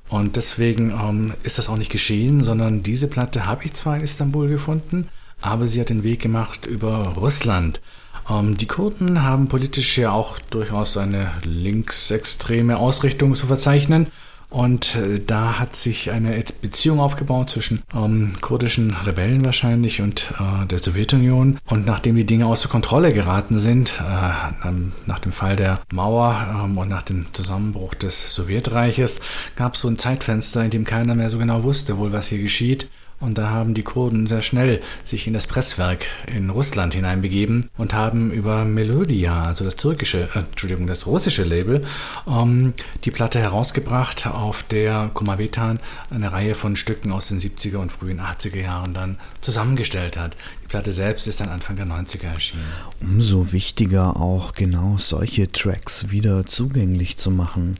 [0.08, 4.02] Und deswegen um, ist das auch nicht geschehen, sondern diese Platte habe ich zwar in
[4.02, 5.08] Istanbul gefunden,
[5.40, 7.80] aber sie hat den Weg gemacht über Russland.
[8.28, 14.06] Um, die Kurden haben politisch ja auch durchaus eine linksextreme Ausrichtung zu verzeichnen.
[14.50, 20.66] Und äh, da hat sich eine Beziehung aufgebaut zwischen ähm, kurdischen Rebellen wahrscheinlich und äh,
[20.66, 21.58] der Sowjetunion.
[21.66, 24.70] Und nachdem die Dinge außer Kontrolle geraten sind, äh,
[25.06, 29.20] nach dem Fall der Mauer ähm, und nach dem Zusammenbruch des Sowjetreiches,
[29.54, 32.42] gab es so ein Zeitfenster, in dem keiner mehr so genau wusste, wohl was hier
[32.42, 32.90] geschieht.
[33.20, 37.92] Und da haben die Kurden sehr schnell sich in das Presswerk in Russland hineinbegeben und
[37.92, 41.84] haben über Melodia, also das türkische, äh, Entschuldigung, das russische Label,
[42.26, 42.72] ähm,
[43.04, 48.20] die Platte herausgebracht, auf der Kumavetan eine Reihe von Stücken aus den 70er und frühen
[48.20, 50.36] 80er Jahren dann zusammengestellt hat.
[50.62, 52.64] Die Platte selbst ist dann Anfang der 90er erschienen.
[53.00, 57.76] Umso wichtiger auch genau solche Tracks wieder zugänglich zu machen.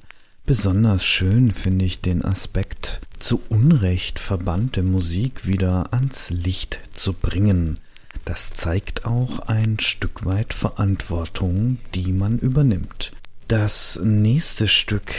[0.51, 7.79] Besonders schön finde ich den Aspekt, zu Unrecht verbannte Musik wieder ans Licht zu bringen.
[8.25, 13.13] Das zeigt auch ein Stück weit Verantwortung, die man übernimmt.
[13.47, 15.15] Das nächste Stück,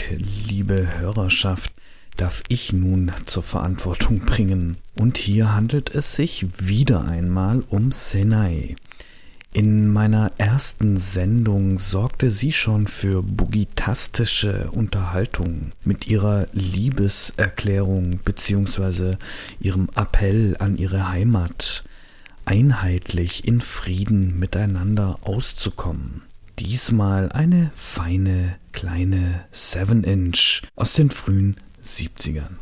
[0.49, 1.71] liebe Hörerschaft,
[2.17, 4.75] darf ich nun zur Verantwortung bringen.
[4.99, 8.75] Und hier handelt es sich wieder einmal um Senai.
[9.53, 19.17] In meiner ersten Sendung sorgte sie schon für bugitastische Unterhaltung mit ihrer Liebeserklärung bzw.
[19.59, 21.83] ihrem Appell an ihre Heimat,
[22.45, 26.21] einheitlich in Frieden miteinander auszukommen.
[26.57, 32.55] Diesmal eine feine kleine 7-Inch aus den frühen 70ern.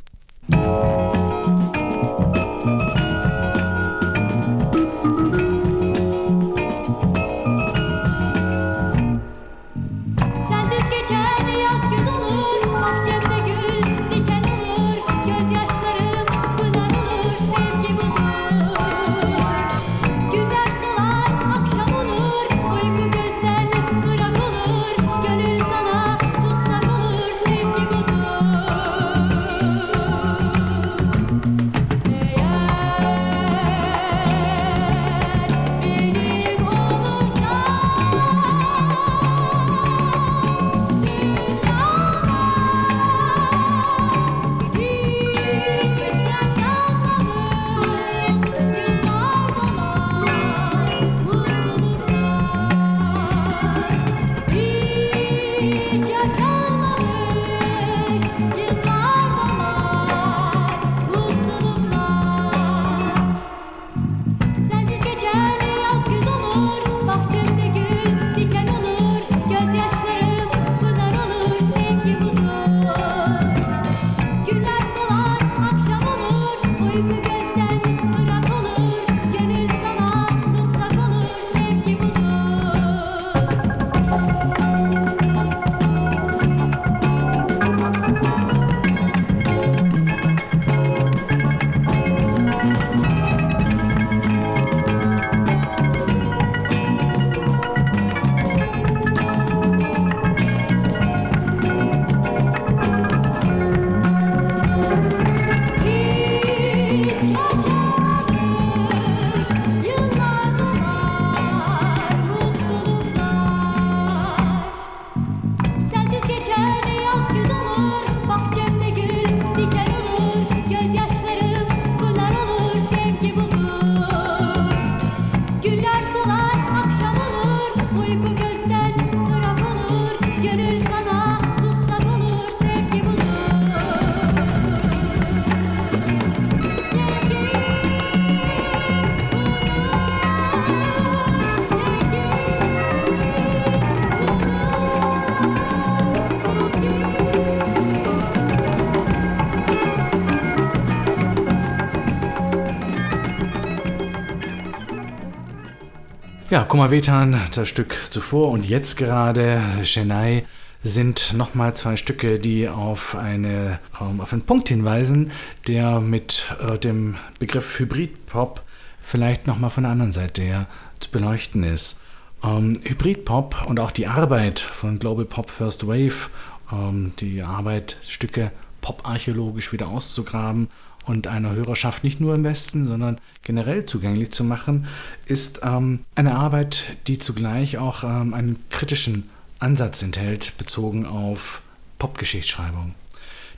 [156.49, 160.45] Ja, Kumavetan, das Stück zuvor und jetzt gerade Chennai
[160.81, 165.29] sind nochmal zwei Stücke, die auf, eine, ähm, auf einen Punkt hinweisen,
[165.67, 168.63] der mit äh, dem Begriff Hybridpop
[168.99, 170.65] vielleicht nochmal von der anderen Seite her
[170.99, 171.99] zu beleuchten ist.
[172.43, 176.31] Ähm, Hybrid-Pop und auch die Arbeit von Global Pop First Wave,
[176.71, 180.69] ähm, die Arbeit, Stücke poparchäologisch wieder auszugraben
[181.09, 184.85] und einer Hörerschaft nicht nur im Westen, sondern generell zugänglich zu machen,
[185.25, 191.63] ist ähm, eine Arbeit, die zugleich auch ähm, einen kritischen Ansatz enthält, bezogen auf
[191.97, 192.93] Popgeschichtsschreibung.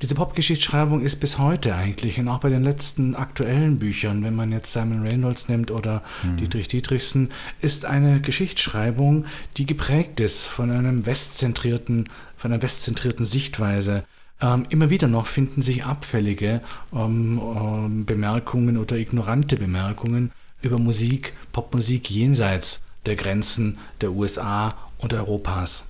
[0.02, 4.54] Diese Popgeschichtsschreibung ist bis heute eigentlich und auch bei den letzten aktuellen Büchern, wenn man
[4.54, 6.38] jetzt Simon Reynolds nimmt oder mhm.
[6.38, 9.26] Dietrich Dietrichsen, ist eine Geschichtsschreibung,
[9.58, 14.06] die geprägt ist von einem westzentrierten, von einer westzentrierten Sichtweise.
[14.42, 16.62] Ähm, immer wieder noch finden sich abfällige
[16.94, 20.32] ähm, ähm, Bemerkungen oder ignorante Bemerkungen
[20.62, 25.86] über Musik, Popmusik jenseits der Grenzen der USA und Europas.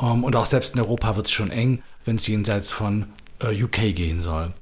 [0.00, 3.06] Ähm, und auch selbst in Europa wird es schon eng, wenn es jenseits von
[3.40, 4.52] äh, UK gehen soll.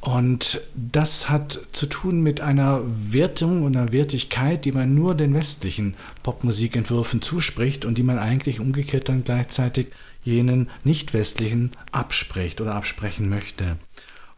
[0.00, 5.32] Und das hat zu tun mit einer Wertung und einer Wertigkeit, die man nur den
[5.32, 5.94] westlichen
[6.24, 9.88] Popmusikentwürfen zuspricht und die man eigentlich umgekehrt dann gleichzeitig
[10.24, 13.76] jenen nicht westlichen abspricht oder absprechen möchte.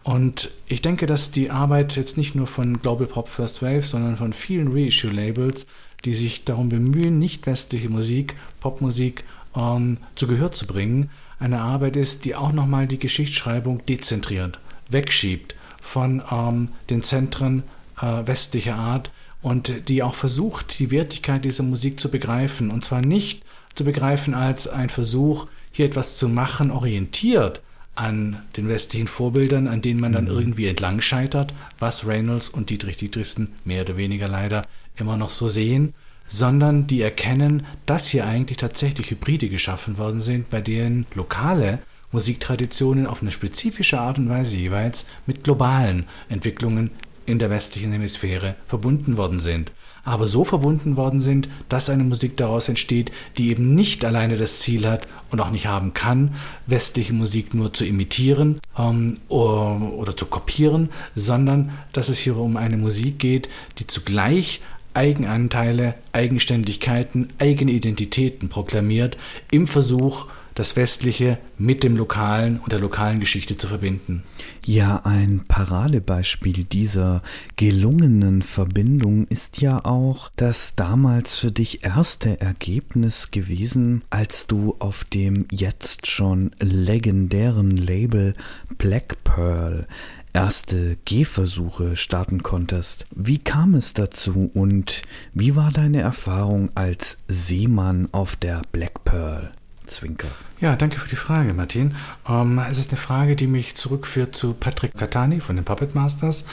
[0.03, 4.17] Und ich denke, dass die Arbeit jetzt nicht nur von Global Pop First Wave, sondern
[4.17, 5.67] von vielen Reissue-Labels,
[6.05, 9.25] die sich darum bemühen, nicht westliche Musik, Popmusik
[9.57, 14.61] ähm, zu Gehör zu bringen, eine Arbeit ist, die auch nochmal die Geschichtsschreibung dezentriert,
[14.91, 17.63] wegschiebt von ähm, den Zentren
[18.01, 19.11] äh, westlicher Art
[19.43, 22.71] und die auch versucht, die Wertigkeit dieser Musik zu begreifen.
[22.71, 23.43] Und zwar nicht
[23.75, 27.61] zu begreifen als ein Versuch, hier etwas zu machen, orientiert
[27.97, 30.31] an den westlichen Vorbildern, an denen man dann mhm.
[30.31, 34.63] irgendwie entlang scheitert, was Reynolds und Dietrich Dietrichsen mehr oder weniger leider
[34.97, 35.93] immer noch so sehen,
[36.29, 41.81] sondern die erkennen, dass hier eigentlich tatsächlich Hybride geschaffen worden sind, bei denen lokale
[42.13, 46.91] Musiktraditionen auf eine spezifische Art und Weise jeweils mit globalen Entwicklungen
[47.27, 49.73] in der westlichen Hemisphäre verbunden worden sind.
[50.05, 54.61] Aber so verbunden worden sind, dass eine Musik daraus entsteht, die eben nicht alleine das
[54.61, 56.35] Ziel hat und auch nicht haben kann,
[56.67, 62.77] westliche Musik nur zu imitieren ähm, oder, zu kopieren, sondern dass es hier um eine
[62.77, 63.49] Musik geht,
[63.79, 64.61] die zugleich
[64.95, 69.19] Eigenanteile, Eigenständigkeiten, eigene Identitäten proklamiert,
[69.51, 74.23] im Versuch, das Westliche mit dem Lokalen und der lokalen Geschichte zu verbinden.
[74.65, 77.23] Ja, ein Paradebeispiel dieser
[77.57, 85.05] gelungenen Verbindung ist ja auch das damals für dich erste Ergebnis gewesen, als du auf
[85.05, 88.35] dem jetzt schon legendären Label
[88.79, 89.87] Black Pearl
[90.35, 93.07] erste Gehversuche starten konntest.
[93.15, 95.03] Wie kam es dazu und
[95.33, 99.53] wie war deine Erfahrung als Seemann auf der Black Pearl?
[99.87, 100.29] Zwinker.
[100.61, 101.95] Ja, danke für die Frage, Martin.
[102.29, 106.45] Ähm, es ist eine Frage, die mich zurückführt zu Patrick Catani von den Puppet Masters,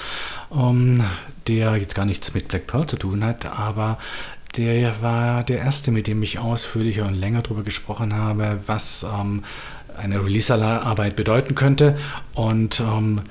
[0.53, 1.03] ähm,
[1.47, 3.97] der jetzt gar nichts mit Black Pearl zu tun hat, aber
[4.57, 9.43] der war der erste, mit dem ich ausführlicher und länger darüber gesprochen habe, was ähm,
[9.97, 11.97] eine Release-Arbeit bedeuten könnte.
[12.33, 13.21] Und ähm,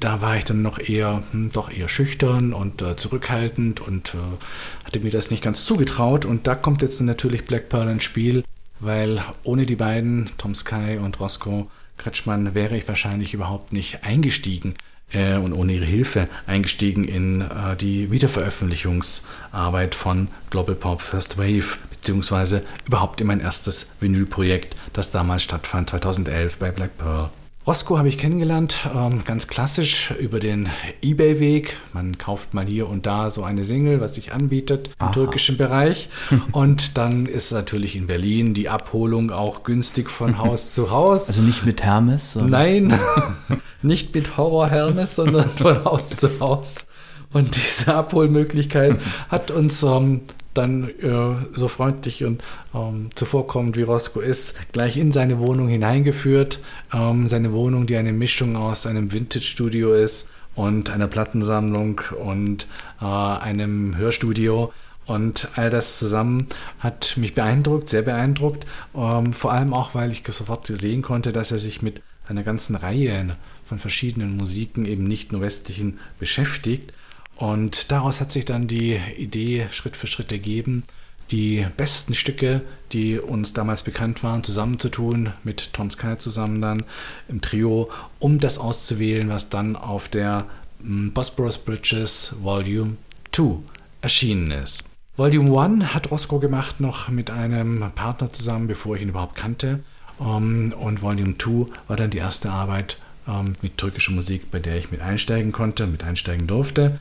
[0.00, 4.86] da war ich dann noch eher, hm, doch eher schüchtern und äh, zurückhaltend und äh,
[4.86, 6.24] hatte mir das nicht ganz zugetraut.
[6.24, 8.42] Und da kommt jetzt natürlich Black Pearl ins Spiel,
[8.80, 11.66] weil ohne die beiden, Tom Sky und Roscoe
[11.98, 14.74] Kretschmann, wäre ich wahrscheinlich überhaupt nicht eingestiegen
[15.12, 21.78] äh, und ohne ihre Hilfe eingestiegen in äh, die Wiederveröffentlichungsarbeit von Global Pop First Wave,
[21.90, 27.30] beziehungsweise überhaupt in mein erstes Vinylprojekt, das damals stattfand, 2011 bei Black Pearl.
[27.66, 30.70] Roscoe habe ich kennengelernt, ähm, ganz klassisch über den
[31.02, 31.76] Ebay-Weg.
[31.92, 35.12] Man kauft mal hier und da so eine Single, was sich anbietet im Aha.
[35.12, 36.08] türkischen Bereich.
[36.52, 41.28] Und dann ist natürlich in Berlin die Abholung auch günstig von Haus zu Haus.
[41.28, 42.32] Also nicht mit Hermes?
[42.32, 42.50] Sondern?
[42.50, 42.98] Nein,
[43.82, 46.86] nicht mit Horror Hermes, sondern von Haus zu Haus.
[47.32, 50.22] Und diese Abholmöglichkeit hat uns ähm,
[50.54, 52.42] dann äh, so freundlich und
[52.74, 56.60] ähm, zuvorkommend wie Roscoe ist, gleich in seine Wohnung hineingeführt.
[56.92, 62.66] Ähm, seine Wohnung, die eine Mischung aus einem Vintage-Studio ist und einer Plattensammlung und
[63.00, 64.72] äh, einem Hörstudio.
[65.06, 66.46] Und all das zusammen
[66.78, 68.66] hat mich beeindruckt, sehr beeindruckt.
[68.94, 72.76] Ähm, vor allem auch, weil ich sofort sehen konnte, dass er sich mit einer ganzen
[72.76, 76.92] Reihe von verschiedenen Musiken, eben nicht nur westlichen, beschäftigt
[77.40, 80.84] und daraus hat sich dann die Idee Schritt für Schritt ergeben,
[81.30, 82.60] die besten Stücke,
[82.92, 86.84] die uns damals bekannt waren, zusammenzutun, mit Tom Sky zusammen dann
[87.28, 90.44] im Trio, um das auszuwählen, was dann auf der
[90.82, 92.98] hm, Bosporus Bridges Volume
[93.32, 93.60] 2
[94.02, 94.84] erschienen ist.
[95.16, 99.80] Volume 1 hat Roscoe gemacht noch mit einem Partner zusammen, bevor ich ihn überhaupt kannte.
[100.20, 104.76] Ähm, und Volume 2 war dann die erste Arbeit ähm, mit türkischer Musik, bei der
[104.76, 107.00] ich mit einsteigen konnte, mit einsteigen durfte.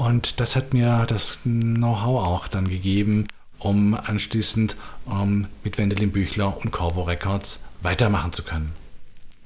[0.00, 3.26] Und das hat mir das Know-how auch dann gegeben,
[3.58, 4.74] um anschließend
[5.06, 8.72] ähm, mit Wendelin Büchler und Corvo Records weitermachen zu können.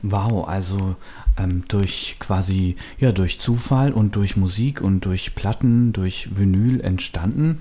[0.02, 0.94] Wow, also
[1.36, 7.58] ähm, durch quasi, ja, durch Zufall und durch Musik und durch Platten, durch Vinyl entstanden.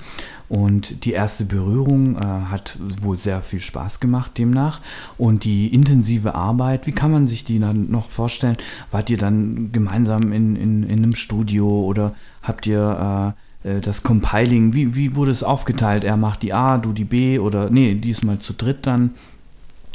[0.50, 4.82] Und die erste Berührung äh, hat wohl sehr viel Spaß gemacht demnach.
[5.18, 8.58] Und die intensive Arbeit, wie kann man sich die dann noch vorstellen?
[8.92, 14.04] Wart ihr dann gemeinsam in, in, in einem Studio oder habt ihr äh, äh das
[14.04, 16.04] Compiling, wie, wie wurde es aufgeteilt?
[16.04, 19.12] Er macht die A, du die B oder nee, diesmal zu dritt dann?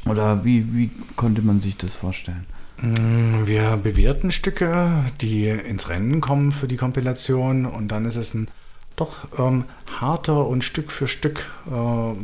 [0.07, 2.47] Oder wie, wie konnte man sich das vorstellen?
[2.81, 8.35] Mm, Wir bewerten Stücke, die ins Rennen kommen für die Kompilation und dann ist es
[8.35, 8.49] ein
[8.97, 9.65] doch ähm,
[10.01, 12.15] harter und Stück für Stück äh,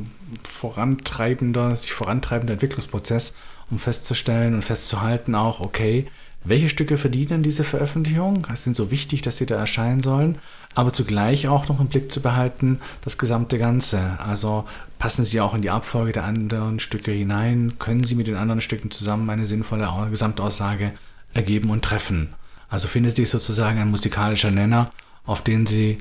[0.48, 3.34] vorantreibender, sich vorantreibender Entwicklungsprozess,
[3.70, 6.06] um festzustellen und festzuhalten auch, okay,
[6.42, 8.46] welche Stücke verdienen diese Veröffentlichung?
[8.52, 10.38] Es sind so wichtig, dass sie da erscheinen sollen,
[10.74, 14.18] aber zugleich auch noch im Blick zu behalten, das gesamte Ganze.
[14.18, 14.64] Also
[14.98, 17.74] passen sie auch in die Abfolge der anderen Stücke hinein?
[17.78, 20.92] Können sie mit den anderen Stücken zusammen eine sinnvolle Au- Gesamtaussage
[21.32, 22.34] ergeben und treffen?
[22.68, 24.90] Also findet sich sozusagen ein musikalischer Nenner,
[25.26, 25.98] auf den sie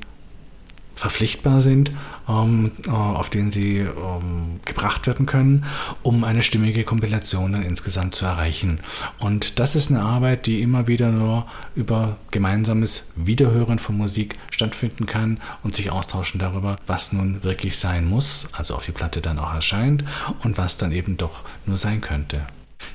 [0.96, 1.92] verpflichtbar sind,
[2.28, 5.66] ähm, äh, auf den sie ähm, gebracht werden können,
[6.02, 8.80] um eine stimmige Kompilation dann insgesamt zu erreichen.
[9.20, 15.06] Und das ist eine Arbeit, die immer wieder nur über gemeinsames Wiederhören von Musik stattfinden
[15.06, 19.40] kann und sich austauschen darüber, was nun wirklich sein muss, also auf die Platte dann
[19.40, 20.04] auch erscheint
[20.44, 22.46] und was dann eben doch nur sein könnte.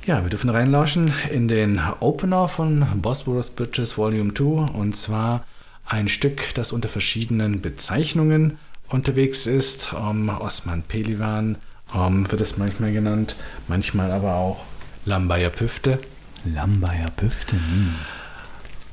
[0.07, 5.44] Ja, wir dürfen reinlauschen in den Opener von Brothers Bridges Volume 2 und zwar
[5.89, 8.59] ein Stück, das unter verschiedenen Bezeichnungen
[8.89, 9.95] unterwegs ist.
[9.99, 11.57] Ähm, Osman Pelivan
[11.95, 13.36] ähm, wird es manchmal genannt,
[13.66, 14.64] manchmal aber auch
[15.05, 15.99] Lambaya Püfte.
[16.45, 17.57] Lambayer Büfte.
[17.57, 17.95] Hm.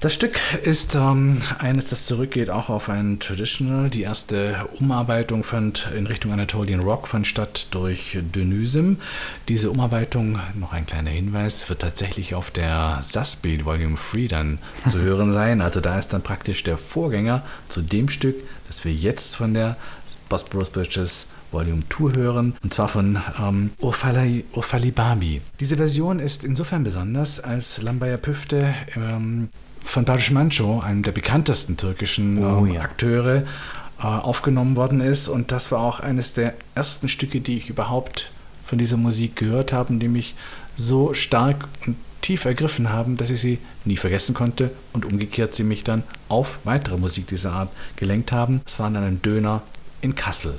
[0.01, 3.89] Das Stück ist ähm, eines, das zurückgeht auch auf ein Traditional.
[3.89, 8.97] Die erste Umarbeitung fand in Richtung Anatolian Rock fand statt durch Dönysem.
[9.47, 14.99] Diese Umarbeitung, noch ein kleiner Hinweis, wird tatsächlich auf der Sussbeat Volume 3 dann zu
[15.01, 15.61] hören sein.
[15.61, 18.35] Also da ist dann praktisch der Vorgänger zu dem Stück,
[18.67, 19.75] das wir jetzt von der
[20.29, 25.41] Boss Bros Bridges Volume 2 hören, und zwar von ähm, Babi.
[25.59, 29.49] Diese Version ist insofern besonders, als Lambaya Püfte ähm,
[29.85, 32.81] von Barış Manço, einem der bekanntesten türkischen Oh ähm, ja.
[32.81, 33.43] Akteure,
[33.99, 35.29] äh, aufgenommen worden ist.
[35.29, 38.31] Und das war auch eines der ersten Stücke, die ich überhaupt
[38.65, 40.35] von dieser Musik gehört habe, die mich
[40.75, 45.63] so stark und tief ergriffen haben, dass ich sie nie vergessen konnte und umgekehrt sie
[45.63, 48.61] mich dann auf weitere Musik dieser Art gelenkt haben.
[48.65, 49.61] Es war dann ein Döner
[50.01, 50.57] in Kassel.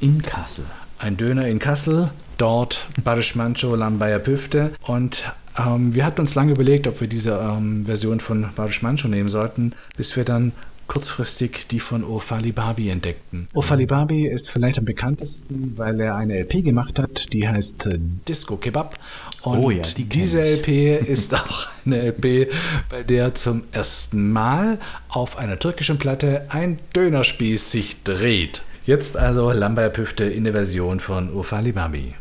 [0.00, 0.66] In Kassel.
[0.98, 4.72] Ein Döner in Kassel, dort Barış Manço, Lambaya Püfte.
[4.82, 9.08] Und ähm, wir hatten uns lange überlegt, ob wir diese ähm, Version von Barış Manço
[9.08, 10.52] nehmen sollten, bis wir dann
[10.86, 13.48] kurzfristig die von Ofali Babi entdeckten.
[13.54, 17.98] Ofali Babi ist vielleicht am bekanntesten, weil er eine LP gemacht hat, die heißt äh,
[18.28, 18.98] Disco Kebab.
[19.42, 20.60] Und Oh ja, die diese ich.
[20.60, 22.52] LP ist auch eine LP,
[22.88, 24.78] bei der zum ersten Mal
[25.08, 28.62] auf einer türkischen Platte ein Dönerspieß sich dreht.
[28.84, 32.14] Jetzt also Lambaya Püfte in der Version von Ofali Babi.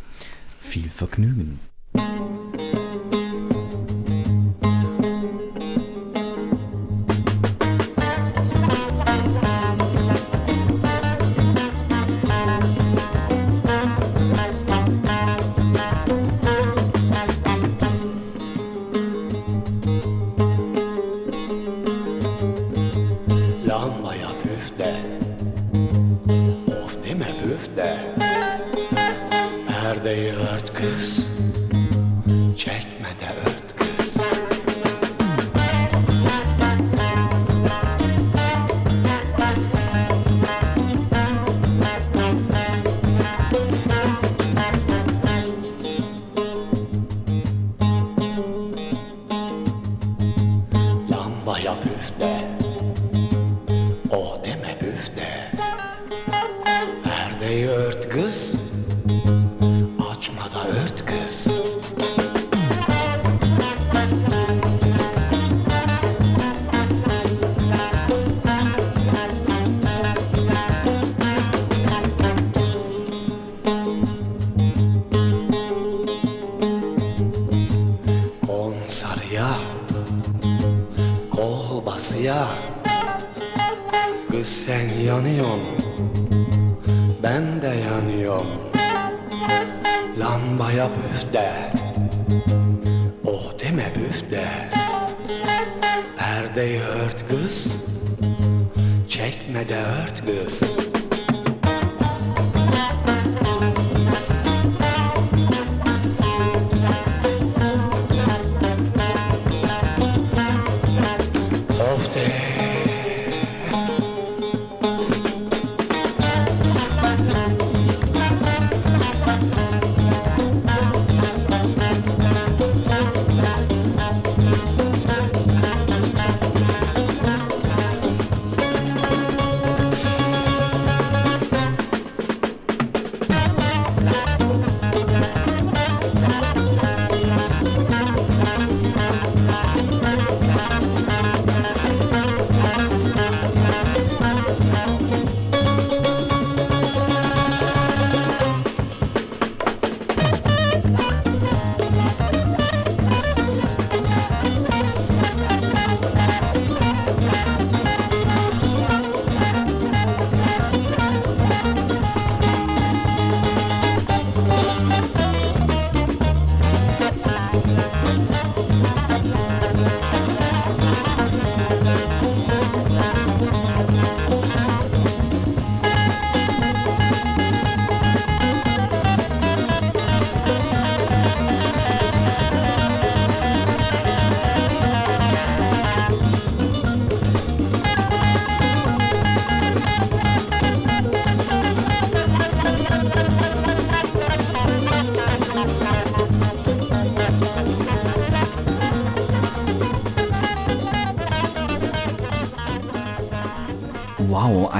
[0.59, 1.59] Viel Vergnügen.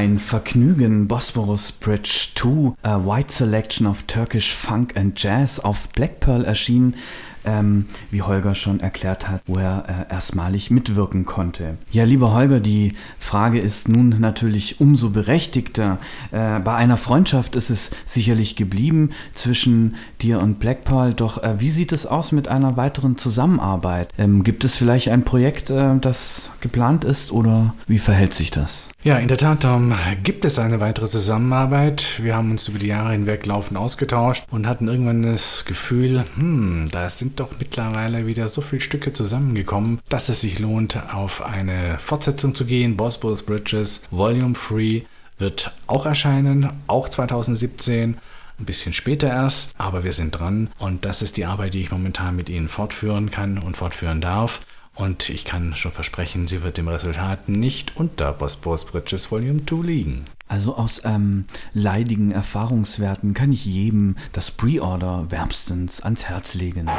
[0.06, 1.08] Ein Vergnügen.
[1.08, 6.96] Bosporus Bridge 2, a Wide Selection of Turkish Funk and Jazz auf Black Pearl erschienen.
[7.46, 11.78] Ähm, wie Holger schon erklärt hat, wo er äh, erstmalig mitwirken konnte.
[11.92, 16.00] Ja, lieber Holger, die Frage ist nun natürlich umso berechtigter.
[16.32, 20.86] Äh, bei einer Freundschaft ist es sicherlich geblieben zwischen dir und Black
[21.16, 24.10] doch äh, wie sieht es aus mit einer weiteren Zusammenarbeit?
[24.18, 28.92] Ähm, gibt es vielleicht ein Projekt, äh, das geplant ist oder wie verhält sich das?
[29.04, 29.94] Ja, in der Tat ähm,
[30.24, 32.20] gibt es eine weitere Zusammenarbeit.
[32.22, 36.90] Wir haben uns über die Jahre hinweg laufend ausgetauscht und hatten irgendwann das Gefühl, hm,
[36.92, 41.98] da sind doch mittlerweile wieder so viele Stücke zusammengekommen, dass es sich lohnt, auf eine
[42.00, 42.98] Fortsetzung zu gehen.
[42.98, 45.06] Bosporus Bridges Volume 3
[45.38, 48.18] wird auch erscheinen, auch 2017.
[48.58, 51.92] Ein bisschen später erst, aber wir sind dran und das ist die Arbeit, die ich
[51.92, 54.65] momentan mit Ihnen fortführen kann und fortführen darf.
[54.96, 59.86] Und ich kann schon versprechen, sie wird dem Resultat nicht unter Bosporus Bridges Volume 2
[59.86, 60.26] liegen.
[60.48, 66.90] Also aus ähm, leidigen Erfahrungswerten kann ich jedem das Pre-Order wärmstens ans Herz legen.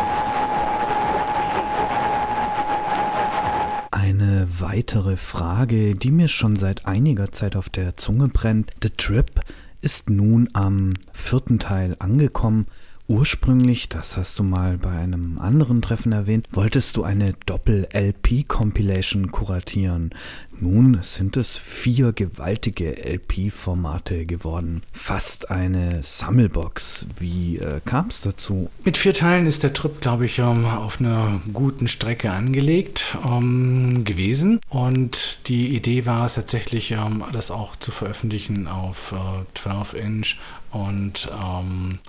[3.93, 8.73] Eine weitere Frage, die mir schon seit einiger Zeit auf der Zunge brennt.
[8.83, 9.41] The Trip
[9.81, 12.67] ist nun am vierten Teil angekommen.
[13.09, 20.11] Ursprünglich, das hast du mal bei einem anderen Treffen erwähnt, wolltest du eine Doppel-LP-Compilation kuratieren.
[20.59, 24.83] Nun sind es vier gewaltige LP-Formate geworden.
[24.93, 27.07] Fast eine Sammelbox.
[27.19, 28.71] Wie äh, kam es dazu?
[28.83, 34.03] Mit vier Teilen ist der Trip, glaube ich, ähm, auf einer guten Strecke angelegt ähm,
[34.05, 34.61] gewesen.
[34.69, 40.39] Und die Idee war es tatsächlich, ähm, das auch zu veröffentlichen auf äh, 12-Inch
[40.73, 42.01] und ähm,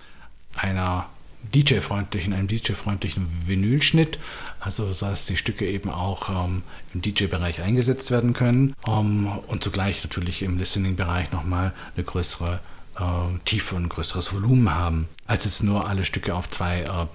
[0.57, 1.07] einer
[1.53, 4.19] DJ-freundlichen, einem DJ-freundlichen Vinylschnitt,
[4.59, 9.63] also so dass die Stücke eben auch ähm, im DJ-Bereich eingesetzt werden können ähm, und
[9.63, 12.59] zugleich natürlich im Listening-Bereich nochmal eine größere
[12.99, 13.01] äh,
[13.45, 17.05] Tiefe und ein größeres Volumen haben, als jetzt nur alle Stücke auf zwei äh,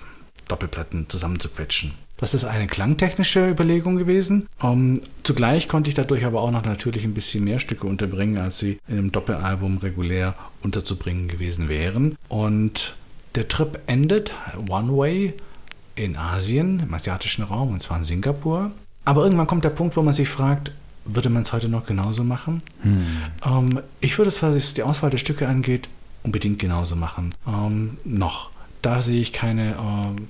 [0.48, 1.92] Doppelplatten zusammenzuquetschen.
[2.16, 4.48] Das ist eine klangtechnische Überlegung gewesen.
[4.62, 8.60] Ähm, zugleich konnte ich dadurch aber auch noch natürlich ein bisschen mehr Stücke unterbringen, als
[8.60, 12.16] sie in einem Doppelalbum regulär unterzubringen gewesen wären.
[12.28, 12.94] Und
[13.34, 14.32] der Trip endet
[14.68, 15.34] One Way
[15.94, 18.70] in Asien, im asiatischen Raum, und zwar in Singapur.
[19.04, 20.72] Aber irgendwann kommt der Punkt, wo man sich fragt,
[21.04, 22.62] würde man es heute noch genauso machen?
[22.82, 23.06] Hm.
[23.44, 25.88] Ähm, ich würde es, was die Auswahl der Stücke angeht,
[26.22, 27.34] unbedingt genauso machen.
[27.46, 28.50] Ähm, noch.
[28.82, 30.22] Da sehe ich keine, äh,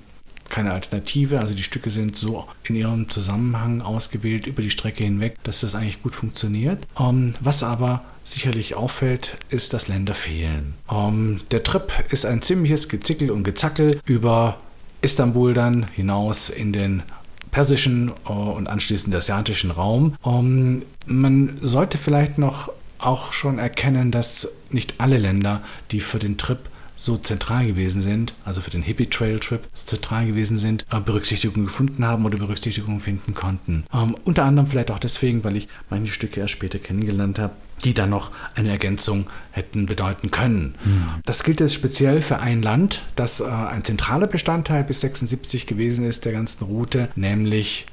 [0.48, 1.40] keine Alternative.
[1.40, 5.74] Also die Stücke sind so in ihrem Zusammenhang ausgewählt über die Strecke hinweg, dass das
[5.74, 6.86] eigentlich gut funktioniert.
[6.98, 10.74] Ähm, was aber sicherlich auffällt, ist, dass Länder fehlen.
[10.90, 14.58] Ähm, der Trip ist ein ziemliches Gezickel und Gezackel über
[15.00, 17.02] Istanbul dann hinaus in den
[17.50, 20.16] persischen äh, und anschließend asiatischen Raum.
[20.24, 26.38] Ähm, man sollte vielleicht noch auch schon erkennen, dass nicht alle Länder, die für den
[26.38, 26.58] Trip
[27.04, 31.00] so zentral gewesen sind, also für den Hippie Trail Trip so zentral gewesen sind, äh,
[31.00, 33.84] Berücksichtigung gefunden haben oder Berücksichtigung finden konnten.
[33.92, 37.94] Ähm, unter anderem vielleicht auch deswegen, weil ich manche Stücke erst später kennengelernt habe, die
[37.94, 40.76] dann noch eine Ergänzung hätten bedeuten können.
[40.84, 41.22] Mhm.
[41.24, 46.04] Das gilt jetzt speziell für ein Land, das äh, ein zentraler Bestandteil bis 76 gewesen
[46.04, 47.86] ist der ganzen Route, nämlich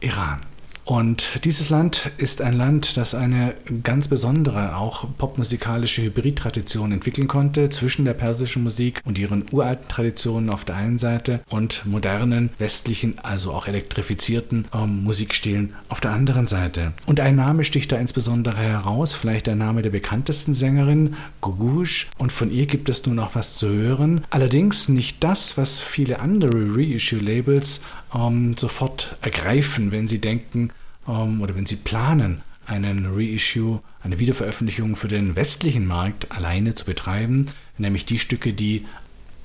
[0.00, 0.40] Iran.
[0.86, 7.68] Und dieses Land ist ein Land, das eine ganz besondere, auch popmusikalische Hybridtradition entwickeln konnte
[7.70, 13.18] zwischen der persischen Musik und ihren uralten Traditionen auf der einen Seite und modernen, westlichen,
[13.18, 16.92] also auch elektrifizierten ähm, Musikstilen auf der anderen Seite.
[17.04, 22.10] Und ein Name sticht da insbesondere heraus, vielleicht der Name der bekanntesten Sängerin, Gugush.
[22.16, 24.24] Und von ihr gibt es nun auch was zu hören.
[24.30, 27.82] Allerdings nicht das, was viele andere Reissue-Labels
[28.14, 30.70] ähm, sofort ergreifen, wenn sie denken
[31.08, 36.84] ähm, oder wenn sie planen, einen Reissue, eine Wiederveröffentlichung für den westlichen Markt alleine zu
[36.84, 37.46] betreiben,
[37.78, 38.84] nämlich die Stücke, die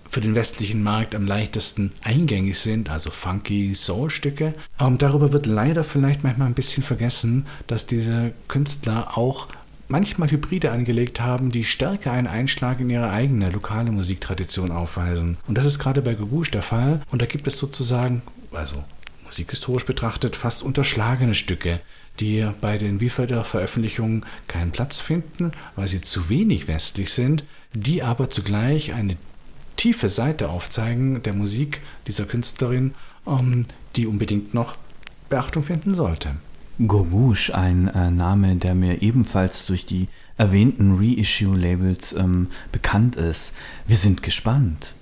[0.10, 4.54] für den westlichen Markt am leichtesten eingängig sind, also funky Soul-Stücke.
[4.78, 9.48] Ähm, darüber wird leider vielleicht manchmal ein bisschen vergessen, dass diese Künstler auch
[9.88, 15.38] manchmal Hybride angelegt haben, die stärker einen Einschlag in ihre eigene lokale Musiktradition aufweisen.
[15.48, 17.02] Und das ist gerade bei Gagouche der Fall.
[17.12, 18.22] Und da gibt es sozusagen
[18.52, 18.84] also
[19.26, 21.80] musikhistorisch betrachtet, fast unterschlagene Stücke,
[22.20, 27.44] die bei den Wiederveröffentlichungen keinen Platz finden, weil sie zu wenig westlich sind,
[27.74, 29.16] die aber zugleich eine
[29.78, 32.94] tiefe Seite aufzeigen der Musik dieser Künstlerin,
[33.26, 34.76] ähm, die unbedingt noch
[35.30, 36.36] Beachtung finden sollte.
[36.88, 43.54] Gogouche, ein äh, Name, der mir ebenfalls durch die erwähnten Reissue-Labels ähm, bekannt ist.
[43.88, 44.94] Wir sind gespannt.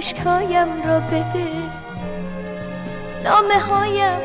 [0.00, 1.48] اشکایم را بده.
[3.24, 4.20] نامه هایم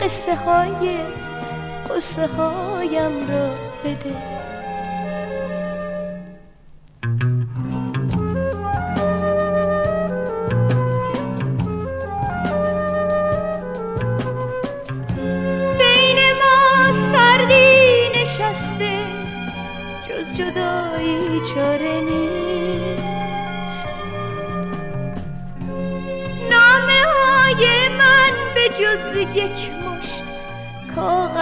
[0.00, 0.98] قصه های
[1.90, 4.41] قصه هایم را بده.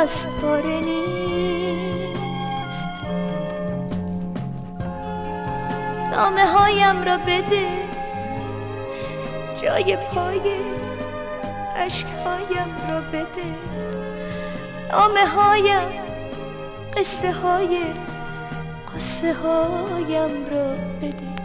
[0.01, 2.21] کاغذ پاره نیست.
[6.13, 7.69] نامه هایم را بده.
[9.63, 10.41] جای پای
[11.77, 13.55] اشکهایم را بده.
[14.93, 15.89] نامه هایم
[16.97, 17.79] قصه های
[18.95, 21.40] قصه هایم را بده.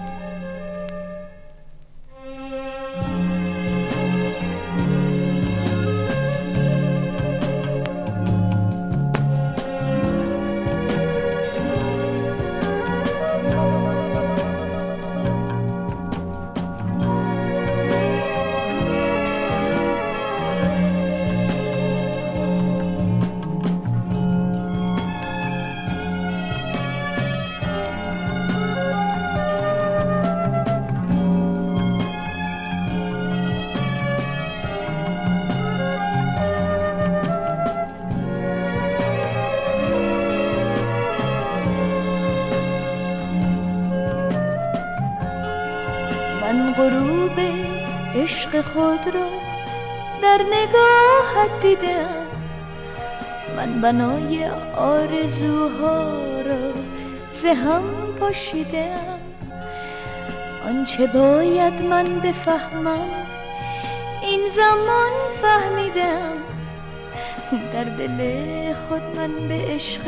[48.76, 49.28] خود را
[50.22, 52.26] در نگاهت دیدم.
[53.58, 56.72] من بنای آرزوها را
[57.42, 57.84] زهم
[58.20, 59.20] پاشیدم
[60.66, 63.10] آنچه باید من بفهمم
[64.22, 65.12] این زمان
[65.42, 66.38] فهمیدم.
[67.74, 70.02] در دل خود من به عشق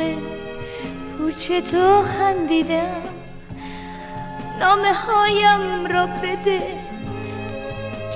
[1.18, 3.02] پوچ تو خندیدم.
[4.60, 6.77] نامه هایم را بده.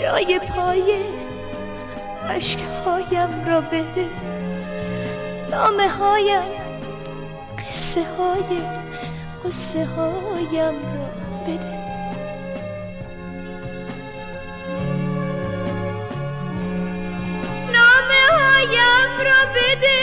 [0.02, 0.94] جای پای
[2.30, 4.08] عشقهایم را بده.
[5.50, 6.42] نامه هایم
[7.58, 8.60] قصه های
[9.44, 11.08] قصه هایم را
[11.46, 11.78] بده.
[17.72, 20.02] نامه هایم را بده.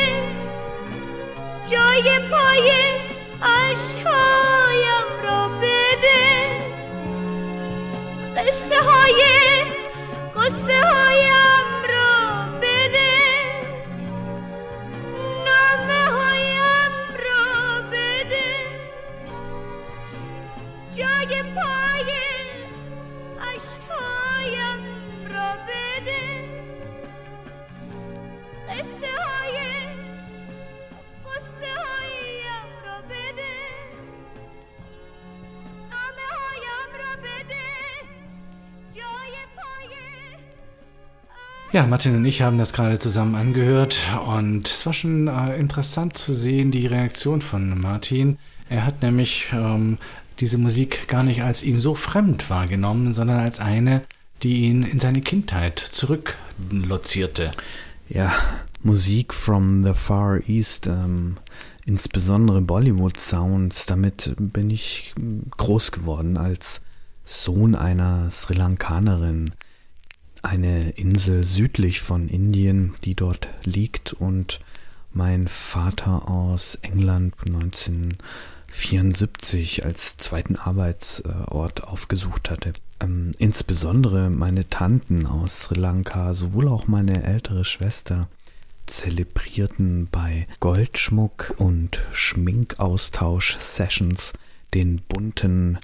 [1.72, 2.72] جای پای
[3.42, 4.09] عشقهایم
[41.72, 46.18] Ja, Martin und ich haben das gerade zusammen angehört und es war schon äh, interessant
[46.18, 48.40] zu sehen, die Reaktion von Martin.
[48.70, 50.00] Er hat nämlich ähm,
[50.40, 54.02] diese Musik gar nicht als ihm so fremd wahrgenommen, sondern als eine,
[54.42, 57.52] die ihn in seine Kindheit zurücklozierte.
[58.10, 58.34] Ja,
[58.82, 61.38] Musik from the Far East, ähm,
[61.86, 65.14] insbesondere Bollywood-Sounds, damit bin ich
[65.58, 66.82] groß geworden als
[67.26, 69.52] Sohn einer Sri Lankanerin.
[70.42, 74.62] Eine Insel südlich von Indien, die dort liegt und
[75.12, 82.72] mein Vater aus England 1974 als zweiten Arbeitsort aufgesucht hatte.
[83.02, 88.30] Ähm, insbesondere meine Tanten aus Sri Lanka, sowohl auch meine ältere Schwester,
[88.86, 94.34] zelebrierten bei Goldschmuck und Schminkaustausch-Sessions
[94.74, 95.80] den bunten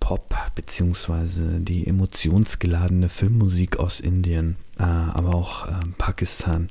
[0.00, 6.68] Pop beziehungsweise die emotionsgeladene Filmmusik aus Indien, äh, aber auch äh, Pakistan,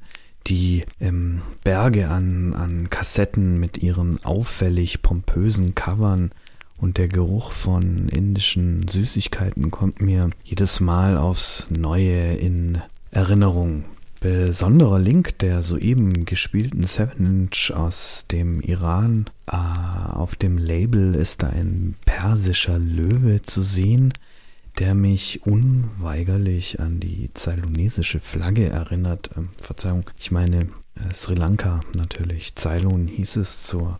[0.47, 6.31] die ähm, Berge an, an Kassetten mit ihren auffällig pompösen Covern
[6.77, 13.85] und der Geruch von indischen Süßigkeiten kommt mir jedes Mal aufs Neue in Erinnerung.
[14.19, 19.29] Besonderer Link der soeben gespielten 7-Inch aus dem Iran.
[19.47, 24.13] Äh, auf dem Label ist da ein persischer Löwe zu sehen,
[24.77, 29.29] der mich unweigerlich an die zailonesische Flagge erinnert.
[29.37, 32.55] Ähm, Verzeihung, ich meine äh, Sri Lanka natürlich.
[32.55, 33.99] Ceylon hieß es zur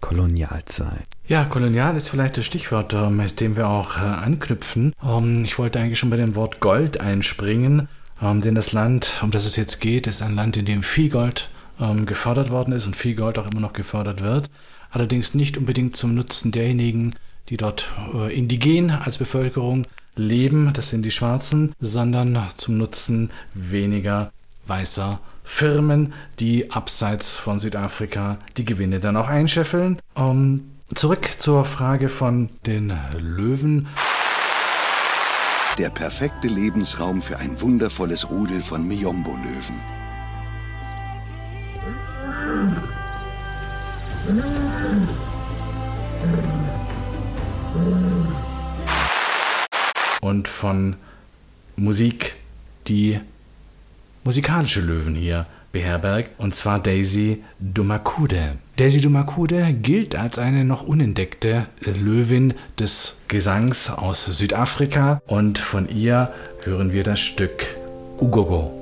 [0.00, 1.06] Kolonialzeit.
[1.26, 4.92] Ja, kolonial ist vielleicht das Stichwort, äh, mit dem wir auch äh, anknüpfen.
[5.02, 7.88] Ähm, ich wollte eigentlich schon bei dem Wort Gold einspringen,
[8.20, 11.10] ähm, denn das Land, um das es jetzt geht, ist ein Land, in dem viel
[11.10, 11.48] Gold
[11.80, 14.50] ähm, gefördert worden ist und viel Gold auch immer noch gefördert wird.
[14.90, 17.14] Allerdings nicht unbedingt zum Nutzen derjenigen,
[17.48, 19.86] die dort äh, indigen als Bevölkerung
[20.16, 24.32] leben, das sind die Schwarzen, sondern zum Nutzen weniger
[24.66, 30.00] weißer Firmen, die abseits von Südafrika die Gewinne dann auch einscheffeln.
[30.16, 30.64] Ähm,
[30.94, 33.86] zurück zur Frage von den Löwen.
[35.78, 39.78] Der perfekte Lebensraum für ein wundervolles Rudel von Miombo-Löwen.
[50.22, 50.96] Und von
[51.76, 52.36] Musik,
[52.88, 53.20] die
[54.24, 55.46] musikalische Löwen hier
[55.76, 58.56] beherbergt, und zwar Daisy Dumakude.
[58.76, 66.32] Daisy Dumakude gilt als eine noch unentdeckte Löwin des Gesangs aus Südafrika und von ihr
[66.64, 67.66] hören wir das Stück
[68.18, 68.72] Ugogo.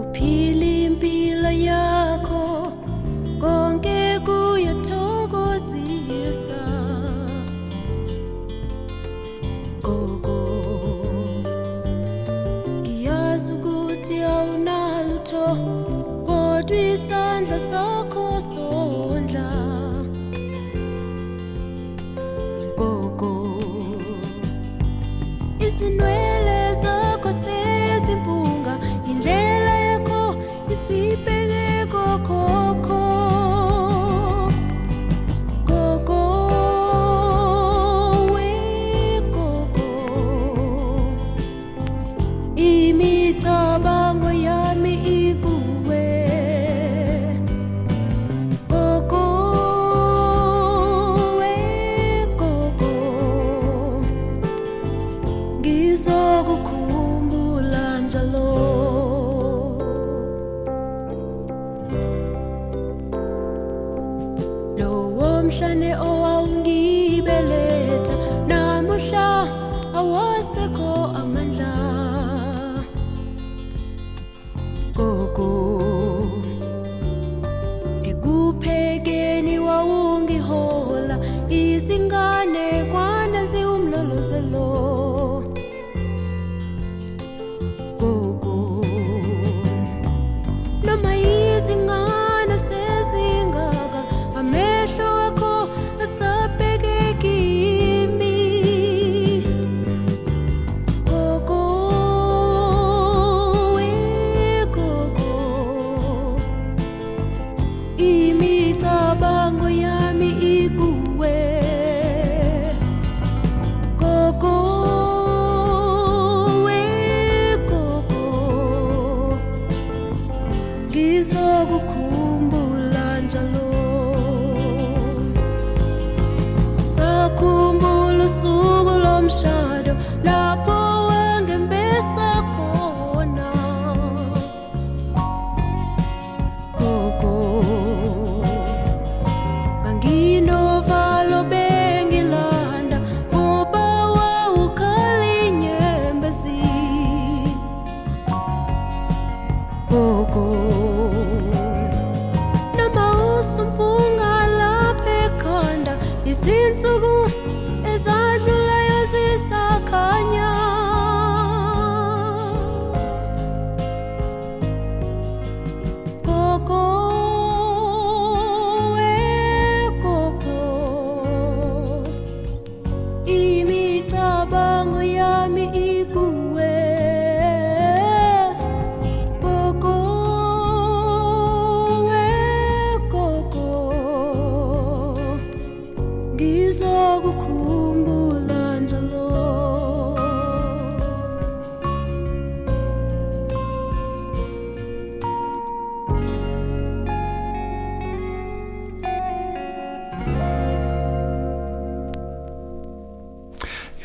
[0.00, 2.44] uphila impilo yakho
[3.40, 3.99] konke
[16.72, 17.99] isandla so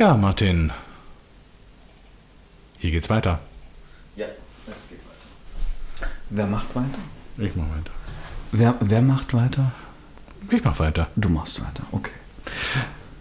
[0.05, 0.71] Ja, Martin.
[2.77, 3.39] Hier geht's weiter.
[4.15, 4.27] Ja,
[4.71, 6.11] es geht weiter.
[6.29, 6.99] Wer macht weiter?
[7.39, 7.91] Ich mach weiter.
[8.51, 9.71] Wer, wer macht weiter?
[10.51, 11.07] Ich mach weiter.
[11.15, 12.11] Du machst weiter, okay.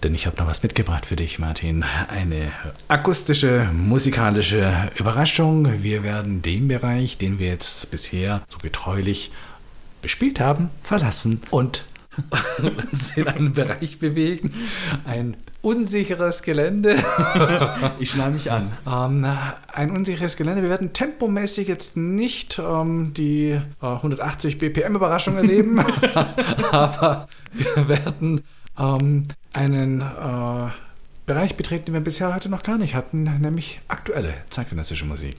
[0.02, 1.86] Denn ich habe noch was mitgebracht für dich, Martin.
[2.08, 2.52] Eine
[2.88, 5.82] akustische, musikalische Überraschung.
[5.82, 9.32] Wir werden den Bereich, den wir jetzt bisher so getreulich
[10.02, 11.86] bespielt haben, verlassen und
[12.62, 14.52] uns in einen Bereich bewegen.
[15.04, 16.96] Ein unsicheres Gelände.
[17.98, 18.72] Ich schneide mich an.
[18.86, 19.26] Ähm,
[19.72, 20.62] ein unsicheres Gelände.
[20.62, 25.80] Wir werden tempomäßig jetzt nicht ähm, die äh, 180 BPM Überraschung erleben,
[26.70, 28.42] aber wir werden
[28.78, 30.70] ähm, einen äh,
[31.26, 35.36] Bereich betreten, den wir bisher heute noch gar nicht hatten, nämlich aktuelle zeitgenössische Musik.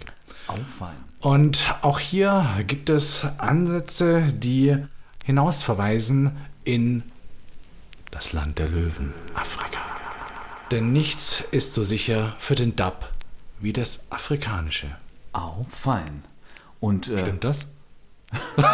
[0.67, 0.95] Fein.
[1.19, 4.77] Und auch hier gibt es Ansätze, die
[5.23, 7.03] hinausverweisen in
[8.11, 9.79] das Land der Löwen, Afrika.
[10.71, 13.09] Denn nichts ist so sicher für den Dub
[13.59, 14.87] wie das Afrikanische.
[15.33, 16.23] Oh, fein.
[16.79, 17.59] Und, äh, Stimmt das?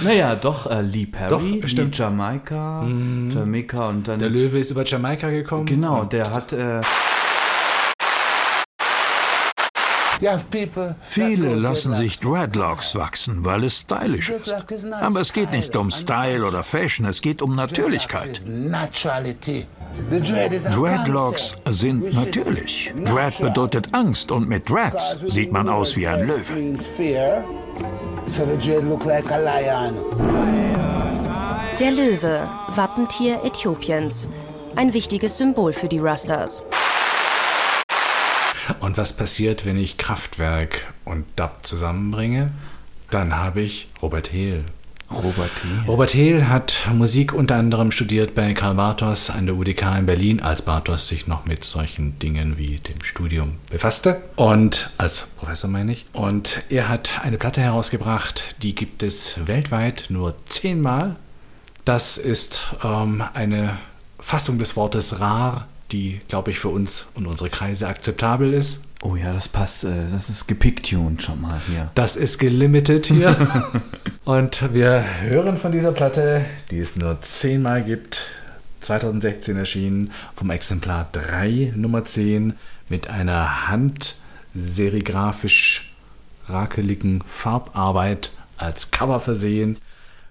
[0.00, 1.98] Naja, doch, äh, Lee Perry, Doch, stimmt.
[1.98, 4.20] Jamaika, Jamaika und dann.
[4.20, 5.66] Der Löwe ist über Jamaika gekommen.
[5.66, 6.52] Genau, der hat.
[6.52, 6.82] Äh,
[11.02, 14.52] Viele lassen sich Dreadlocks wachsen, weil es stylisch ist.
[14.92, 18.40] Aber es geht nicht um Style oder Fashion, es geht um Natürlichkeit.
[20.74, 22.94] Dreadlocks sind natürlich.
[23.04, 26.76] Dread bedeutet Angst und mit Dreads sieht man aus wie ein Löwe.
[31.80, 34.28] Der Löwe, Wappentier Äthiopiens.
[34.76, 36.64] Ein wichtiges Symbol für die Rastas.
[38.80, 42.50] Und was passiert, wenn ich Kraftwerk und Dub zusammenbringe?
[43.10, 44.64] Dann habe ich Robert Hehl.
[45.10, 45.84] Robert Hehl.
[45.86, 50.42] Robert Hehl hat Musik unter anderem studiert bei Karl Bartos an der UDK in Berlin,
[50.42, 54.20] als Bartos sich noch mit solchen Dingen wie dem Studium befasste.
[54.36, 56.04] Und als Professor meine ich.
[56.12, 61.16] Und er hat eine Platte herausgebracht, die gibt es weltweit nur zehnmal.
[61.86, 63.78] Das ist ähm, eine
[64.20, 68.80] Fassung des Wortes rar, die, glaube ich, für uns und unsere Kreise akzeptabel ist.
[69.02, 69.84] oh ja, das passt.
[69.84, 71.90] Äh, das ist gepictuned schon mal hier.
[71.94, 73.72] Das ist gelimited hier.
[74.24, 78.28] Und wir hören von dieser Platte, die es nur zehnmal gibt,
[78.80, 82.52] 2016 erschienen, vom Exemplar 3, Nummer 10,
[82.90, 85.94] mit einer handserigrafisch
[86.48, 89.78] rakeligen Farbarbeit als Cover versehen,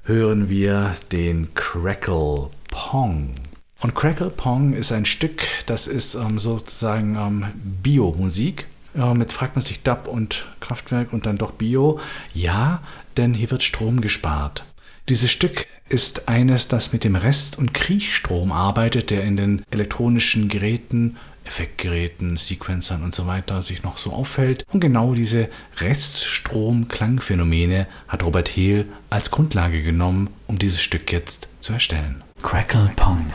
[0.04, 3.34] hören wir den Crackle Pong.
[3.80, 7.46] Und Crackle Pong ist ein Stück, das ist ähm, sozusagen ähm,
[7.84, 8.66] Biomusik.
[8.96, 12.00] Ja, mit fragt man sich Dub und Kraftwerk und dann doch Bio.
[12.34, 12.82] Ja,
[13.18, 14.66] denn hier wird Strom gespart.
[15.08, 20.50] Dieses Stück ist eines, das mit dem Rest- und Kriechstrom arbeitet, der in den elektronischen
[20.50, 24.66] Geräten, Effektgeräten, Sequencern und so weiter sich noch so auffällt.
[24.74, 25.48] Und genau diese
[25.78, 32.24] Reststrom-Klangphänomene hat Robert Hehl als Grundlage genommen, um dieses Stück jetzt zu erstellen.
[32.42, 33.26] Crackle Pong.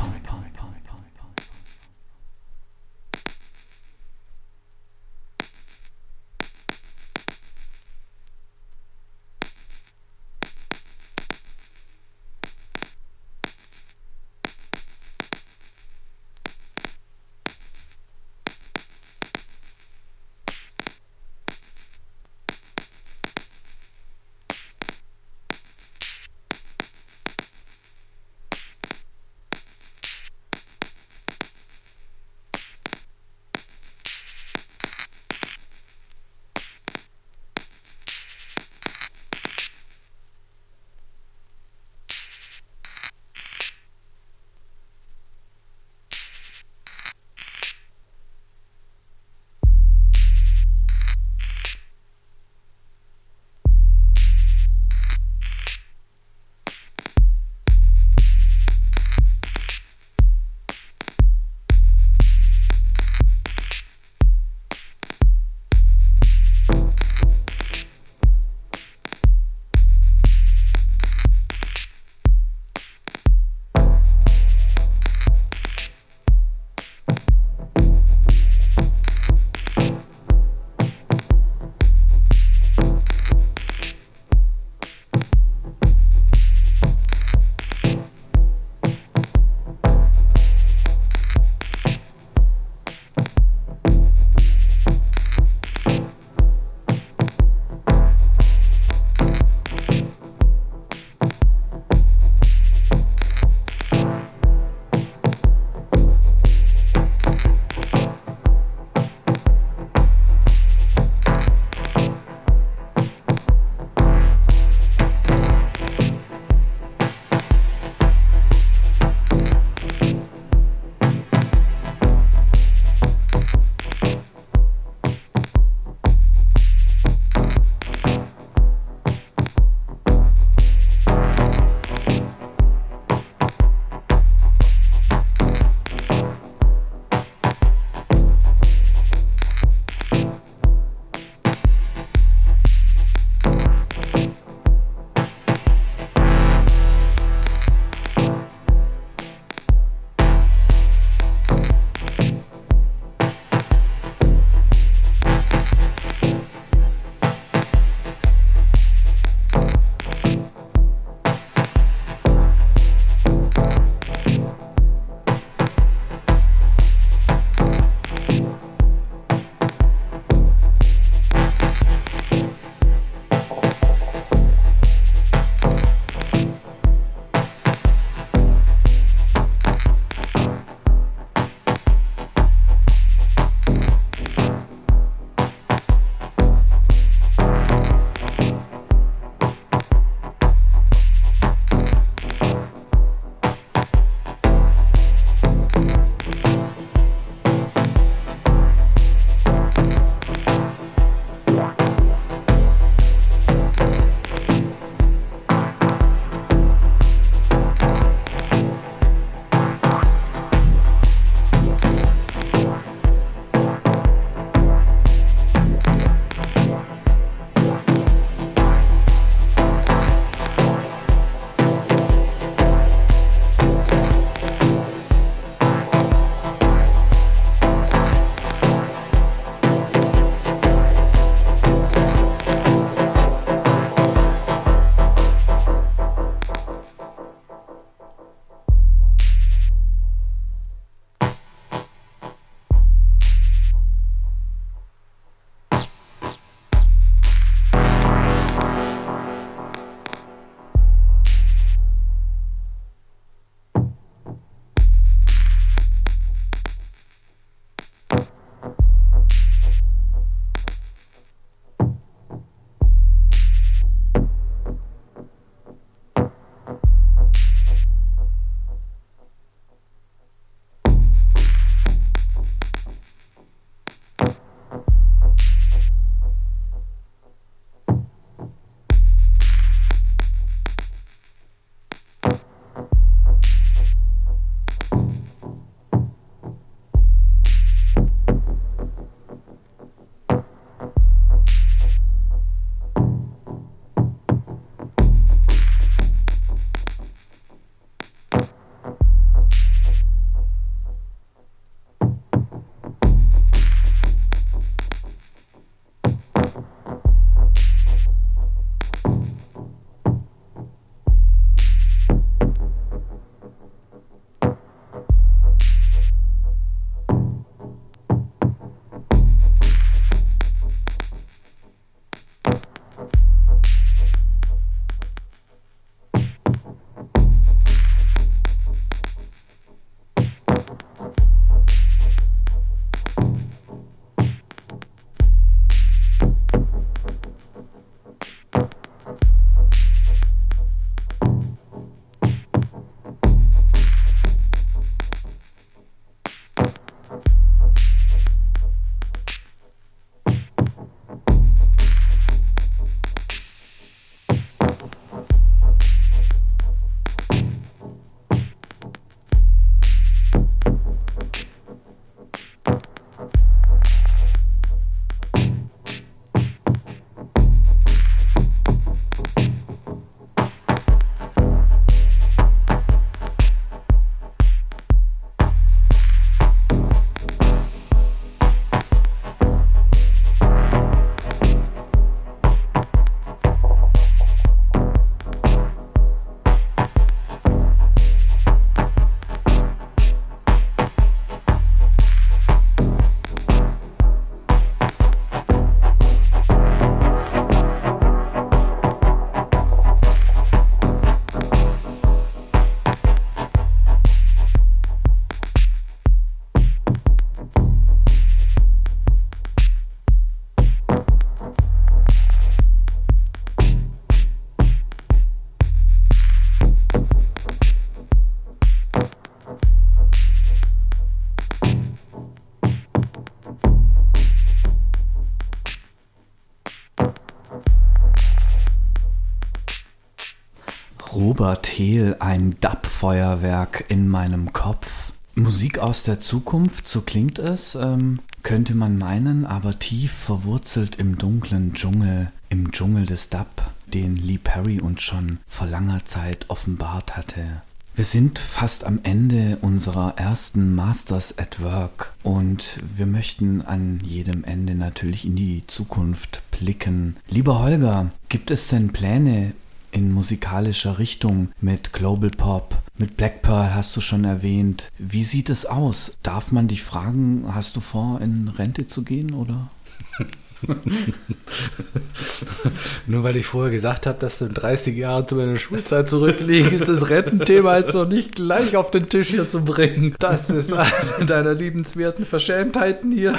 [431.33, 435.13] Robert Hehl, ein Dub-Feuerwerk in meinem Kopf.
[435.35, 441.17] Musik aus der Zukunft, so klingt es, ähm, könnte man meinen, aber tief verwurzelt im
[441.17, 443.49] dunklen Dschungel, im Dschungel des Dub,
[443.87, 447.63] den Lee Perry uns schon vor langer Zeit offenbart hatte.
[447.95, 454.45] Wir sind fast am Ende unserer ersten Masters at Work und wir möchten an jedem
[454.45, 457.17] Ende natürlich in die Zukunft blicken.
[457.31, 459.55] Lieber Holger, gibt es denn Pläne
[459.93, 462.83] in musikalischer Richtung mit Global Pop?
[462.97, 464.91] Mit Black Pearl hast du schon erwähnt.
[464.99, 466.19] Wie sieht es aus?
[466.23, 469.71] Darf man dich fragen, hast du vor, in Rente zu gehen oder?
[473.07, 476.89] Nur weil ich vorher gesagt habe, dass du 30 Jahre zu meiner Schulzeit zurückliegen, ist
[476.89, 480.15] das Rententhema jetzt noch nicht gleich auf den Tisch hier zu bringen.
[480.19, 483.35] Das ist eine deiner liebenswerten Verschämtheiten hier,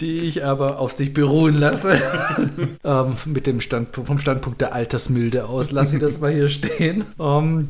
[0.00, 2.00] die ich aber auf sich beruhen lasse.
[2.84, 7.04] ähm, mit dem Standpunkt, vom Standpunkt der Altersmilde aus lasse ich das mal hier stehen.
[7.20, 7.68] Ähm,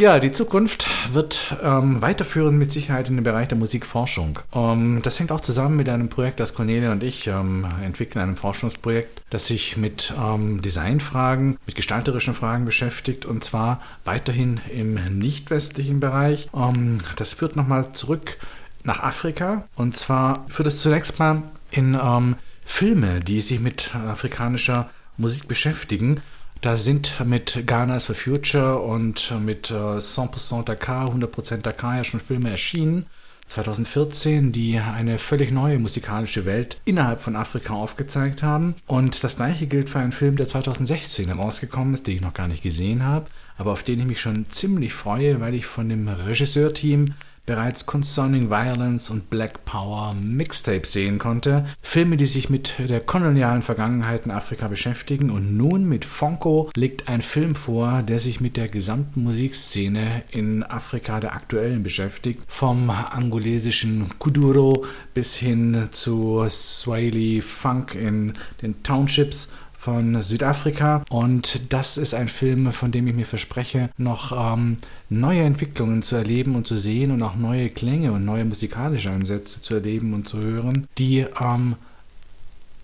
[0.00, 4.38] ja, die Zukunft wird ähm, weiterführen mit Sicherheit in den Bereich der Musikforschung.
[4.52, 8.36] Ähm, das hängt auch zusammen mit einem Projekt, das Cornelia und ich ähm, entwickeln, einem
[8.36, 15.50] Forschungsprojekt, das sich mit ähm, Designfragen, mit gestalterischen Fragen beschäftigt und zwar weiterhin im nicht
[15.50, 16.48] westlichen Bereich.
[16.54, 18.36] Ähm, das führt nochmal zurück
[18.82, 24.90] nach Afrika und zwar führt es zunächst mal in ähm, Filme, die sich mit afrikanischer
[25.16, 26.20] Musik beschäftigen.
[26.64, 32.04] Da sind mit Ghana is for Future und mit äh, 100% Dakar, 100% Dakar ja
[32.04, 33.04] schon Filme erschienen.
[33.44, 38.76] 2014, die eine völlig neue musikalische Welt innerhalb von Afrika aufgezeigt haben.
[38.86, 42.48] Und das gleiche gilt für einen Film, der 2016 herausgekommen ist, den ich noch gar
[42.48, 43.26] nicht gesehen habe,
[43.58, 47.12] aber auf den ich mich schon ziemlich freue, weil ich von dem Regisseurteam
[47.46, 51.66] bereits Concerning Violence und Black Power Mixtapes sehen konnte.
[51.82, 55.30] Filme, die sich mit der kolonialen Vergangenheit in Afrika beschäftigen.
[55.30, 60.62] Und nun mit Fonko legt ein Film vor, der sich mit der gesamten Musikszene in
[60.62, 62.42] Afrika der aktuellen beschäftigt.
[62.48, 69.52] Vom angolesischen Kuduro bis hin zu Swahili Funk in den Townships
[69.84, 71.04] von Südafrika.
[71.10, 74.78] Und das ist ein Film, von dem ich mir verspreche, noch ähm,
[75.10, 79.60] neue Entwicklungen zu erleben und zu sehen und auch neue Klänge und neue musikalische Ansätze
[79.60, 81.76] zu erleben und zu hören, die ähm,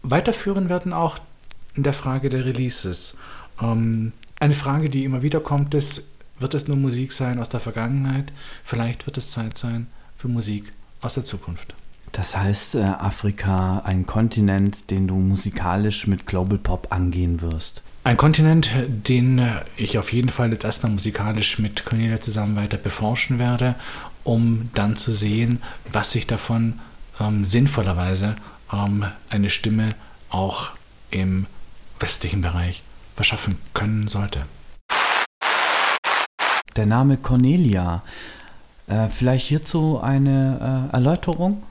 [0.03, 1.17] weiterführen werden auch
[1.75, 3.17] in der Frage der Releases.
[3.63, 6.07] Ähm, eine Frage, die immer wieder kommt, ist,
[6.39, 8.31] wird es nur Musik sein aus der Vergangenheit?
[8.63, 9.87] Vielleicht wird es Zeit sein
[10.19, 10.71] für Musik
[11.01, 11.75] aus der Zukunft.
[12.13, 17.83] Das heißt, äh, Afrika ein Kontinent, den du musikalisch mit Global Pop angehen wirst.
[18.03, 22.79] Ein Kontinent, den äh, ich auf jeden Fall jetzt erstmal musikalisch mit Cornelia zusammen weiter
[22.79, 23.77] beforschen werde,
[24.25, 26.81] um dann zu sehen, was sich davon
[27.21, 28.37] ähm, sinnvollerweise
[28.73, 29.95] ähm, eine Stimme
[30.31, 30.71] auch
[31.11, 31.47] im
[31.99, 32.83] westlichen Bereich
[33.15, 34.47] verschaffen können sollte.
[36.77, 38.03] Der Name Cornelia
[38.91, 41.63] äh, vielleicht hierzu eine äh, Erläuterung?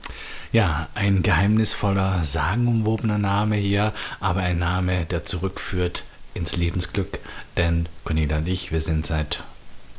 [0.52, 6.02] Ja, ein geheimnisvoller, sagenumwobener Name hier, aber ein Name, der zurückführt
[6.34, 7.20] ins Lebensglück.
[7.56, 9.44] Denn Cornelia und ich, wir sind seit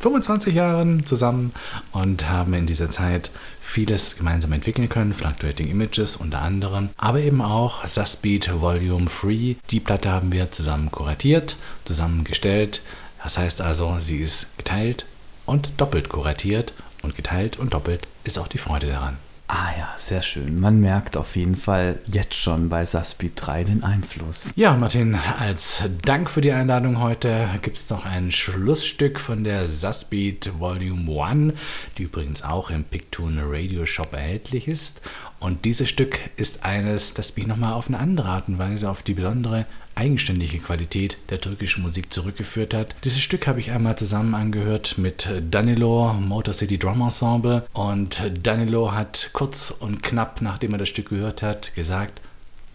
[0.01, 1.53] 25 Jahren zusammen
[1.91, 3.29] und haben in dieser Zeit
[3.61, 9.55] vieles gemeinsam entwickeln können, Fluctuating Images unter anderem, aber eben auch Susbeat Volume 3.
[9.69, 12.81] Die Platte haben wir zusammen kuratiert, zusammengestellt.
[13.23, 15.05] Das heißt also, sie ist geteilt
[15.45, 19.17] und doppelt kuratiert und geteilt und doppelt ist auch die Freude daran.
[19.53, 20.61] Ah ja, sehr schön.
[20.61, 24.53] Man merkt auf jeden Fall jetzt schon bei Saspid 3 den Einfluss.
[24.55, 29.67] Ja, Martin, als Dank für die Einladung heute gibt es noch ein Schlussstück von der
[29.67, 31.53] Saspid Volume 1,
[31.97, 35.01] die übrigens auch im Pictoon Radio Shop erhältlich ist.
[35.41, 39.03] Und dieses Stück ist eines, das mich nochmal auf eine andere Art und Weise auf
[39.03, 39.65] die besondere
[39.95, 42.95] eigenständige Qualität der türkischen Musik zurückgeführt hat.
[43.03, 47.65] Dieses Stück habe ich einmal zusammen angehört mit Danilo, Motor City Drum Ensemble.
[47.73, 52.21] Und Danilo hat kurz und knapp, nachdem er das Stück gehört hat, gesagt,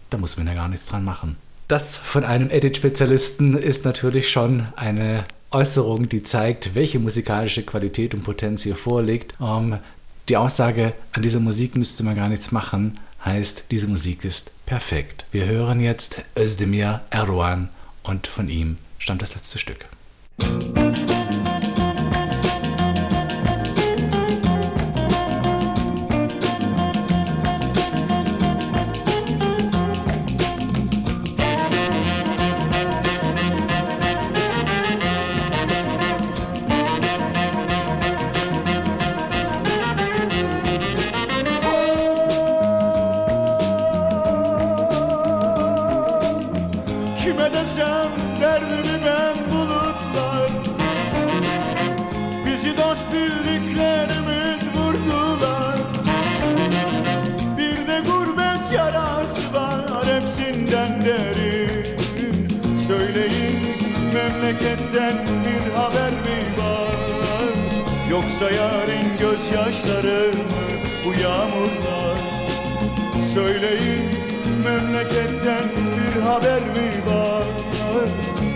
[0.09, 1.35] da muss man ja gar nichts dran machen.
[1.67, 8.23] Das von einem Edit-Spezialisten ist natürlich schon eine Äußerung, die zeigt, welche musikalische Qualität und
[8.23, 9.35] Potenz hier vorliegt.
[9.41, 9.79] Ähm,
[10.29, 15.25] die Aussage, an dieser Musik müsste man gar nichts machen, heißt, diese Musik ist perfekt.
[15.31, 17.69] Wir hören jetzt Özdemir Erdogan
[18.03, 19.87] und von ihm stammt das letzte Stück.
[20.39, 21.26] Kime
[68.37, 70.67] Yoksa yarın gözyaşları mı
[71.05, 72.17] bu yağmurlar?
[73.33, 74.03] Söyleyin
[74.63, 77.43] memleketten bir haber mi var?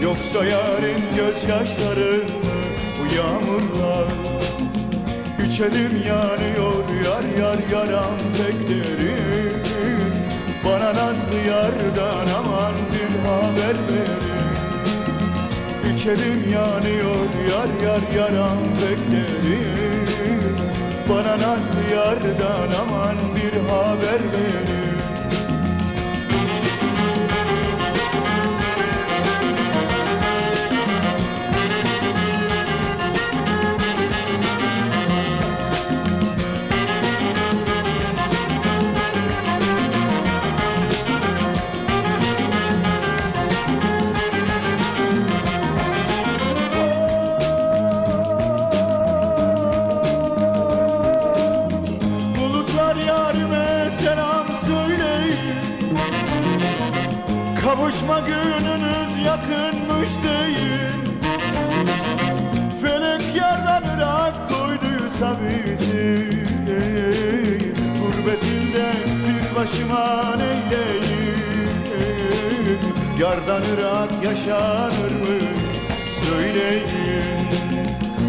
[0.03, 2.61] Yoksa yarın gözyaşları mı
[2.99, 4.07] bu yağmurlar?
[5.47, 9.63] İçerim yanıyor yar yar yaram pek derin
[10.65, 14.31] Bana nazlı yardan aman bir haber verin.
[15.95, 20.55] İçerim yanıyor yar yar yaram pek derin
[21.09, 24.90] Bana nazlı yardan aman bir haber verin
[58.01, 61.19] Kavuşma gününüz yakınmış deyin.
[62.81, 66.29] Felek yerden ırak koyduysa bizi.
[68.01, 68.91] Gurbet ilde
[69.27, 71.41] bir başıma neyleyim
[73.19, 75.39] Yardan ırak yaşanır mı?
[76.25, 77.47] Söyleyin.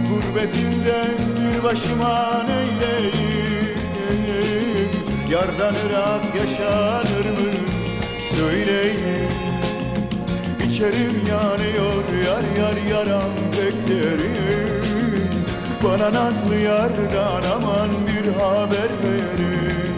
[0.09, 1.05] Gurbet ilde
[1.37, 3.81] bir başıma neyleyim
[5.31, 7.53] Yardan ırak yaşanır mı?
[8.37, 9.22] Söyleyin
[10.83, 14.83] İçerim yanıyor yar yar yaram pek derin
[15.85, 19.95] Bana nazlı yardan aman bir haber verin.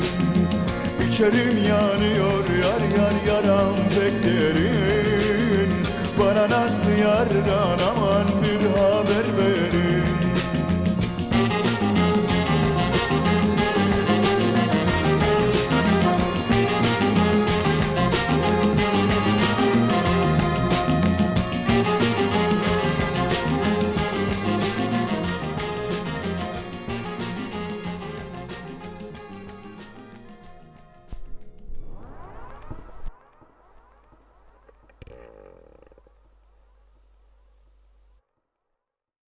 [1.09, 5.73] İçerim yanıyor yar yar yaram pek derin
[6.21, 8.27] Bana nazlı yardan aman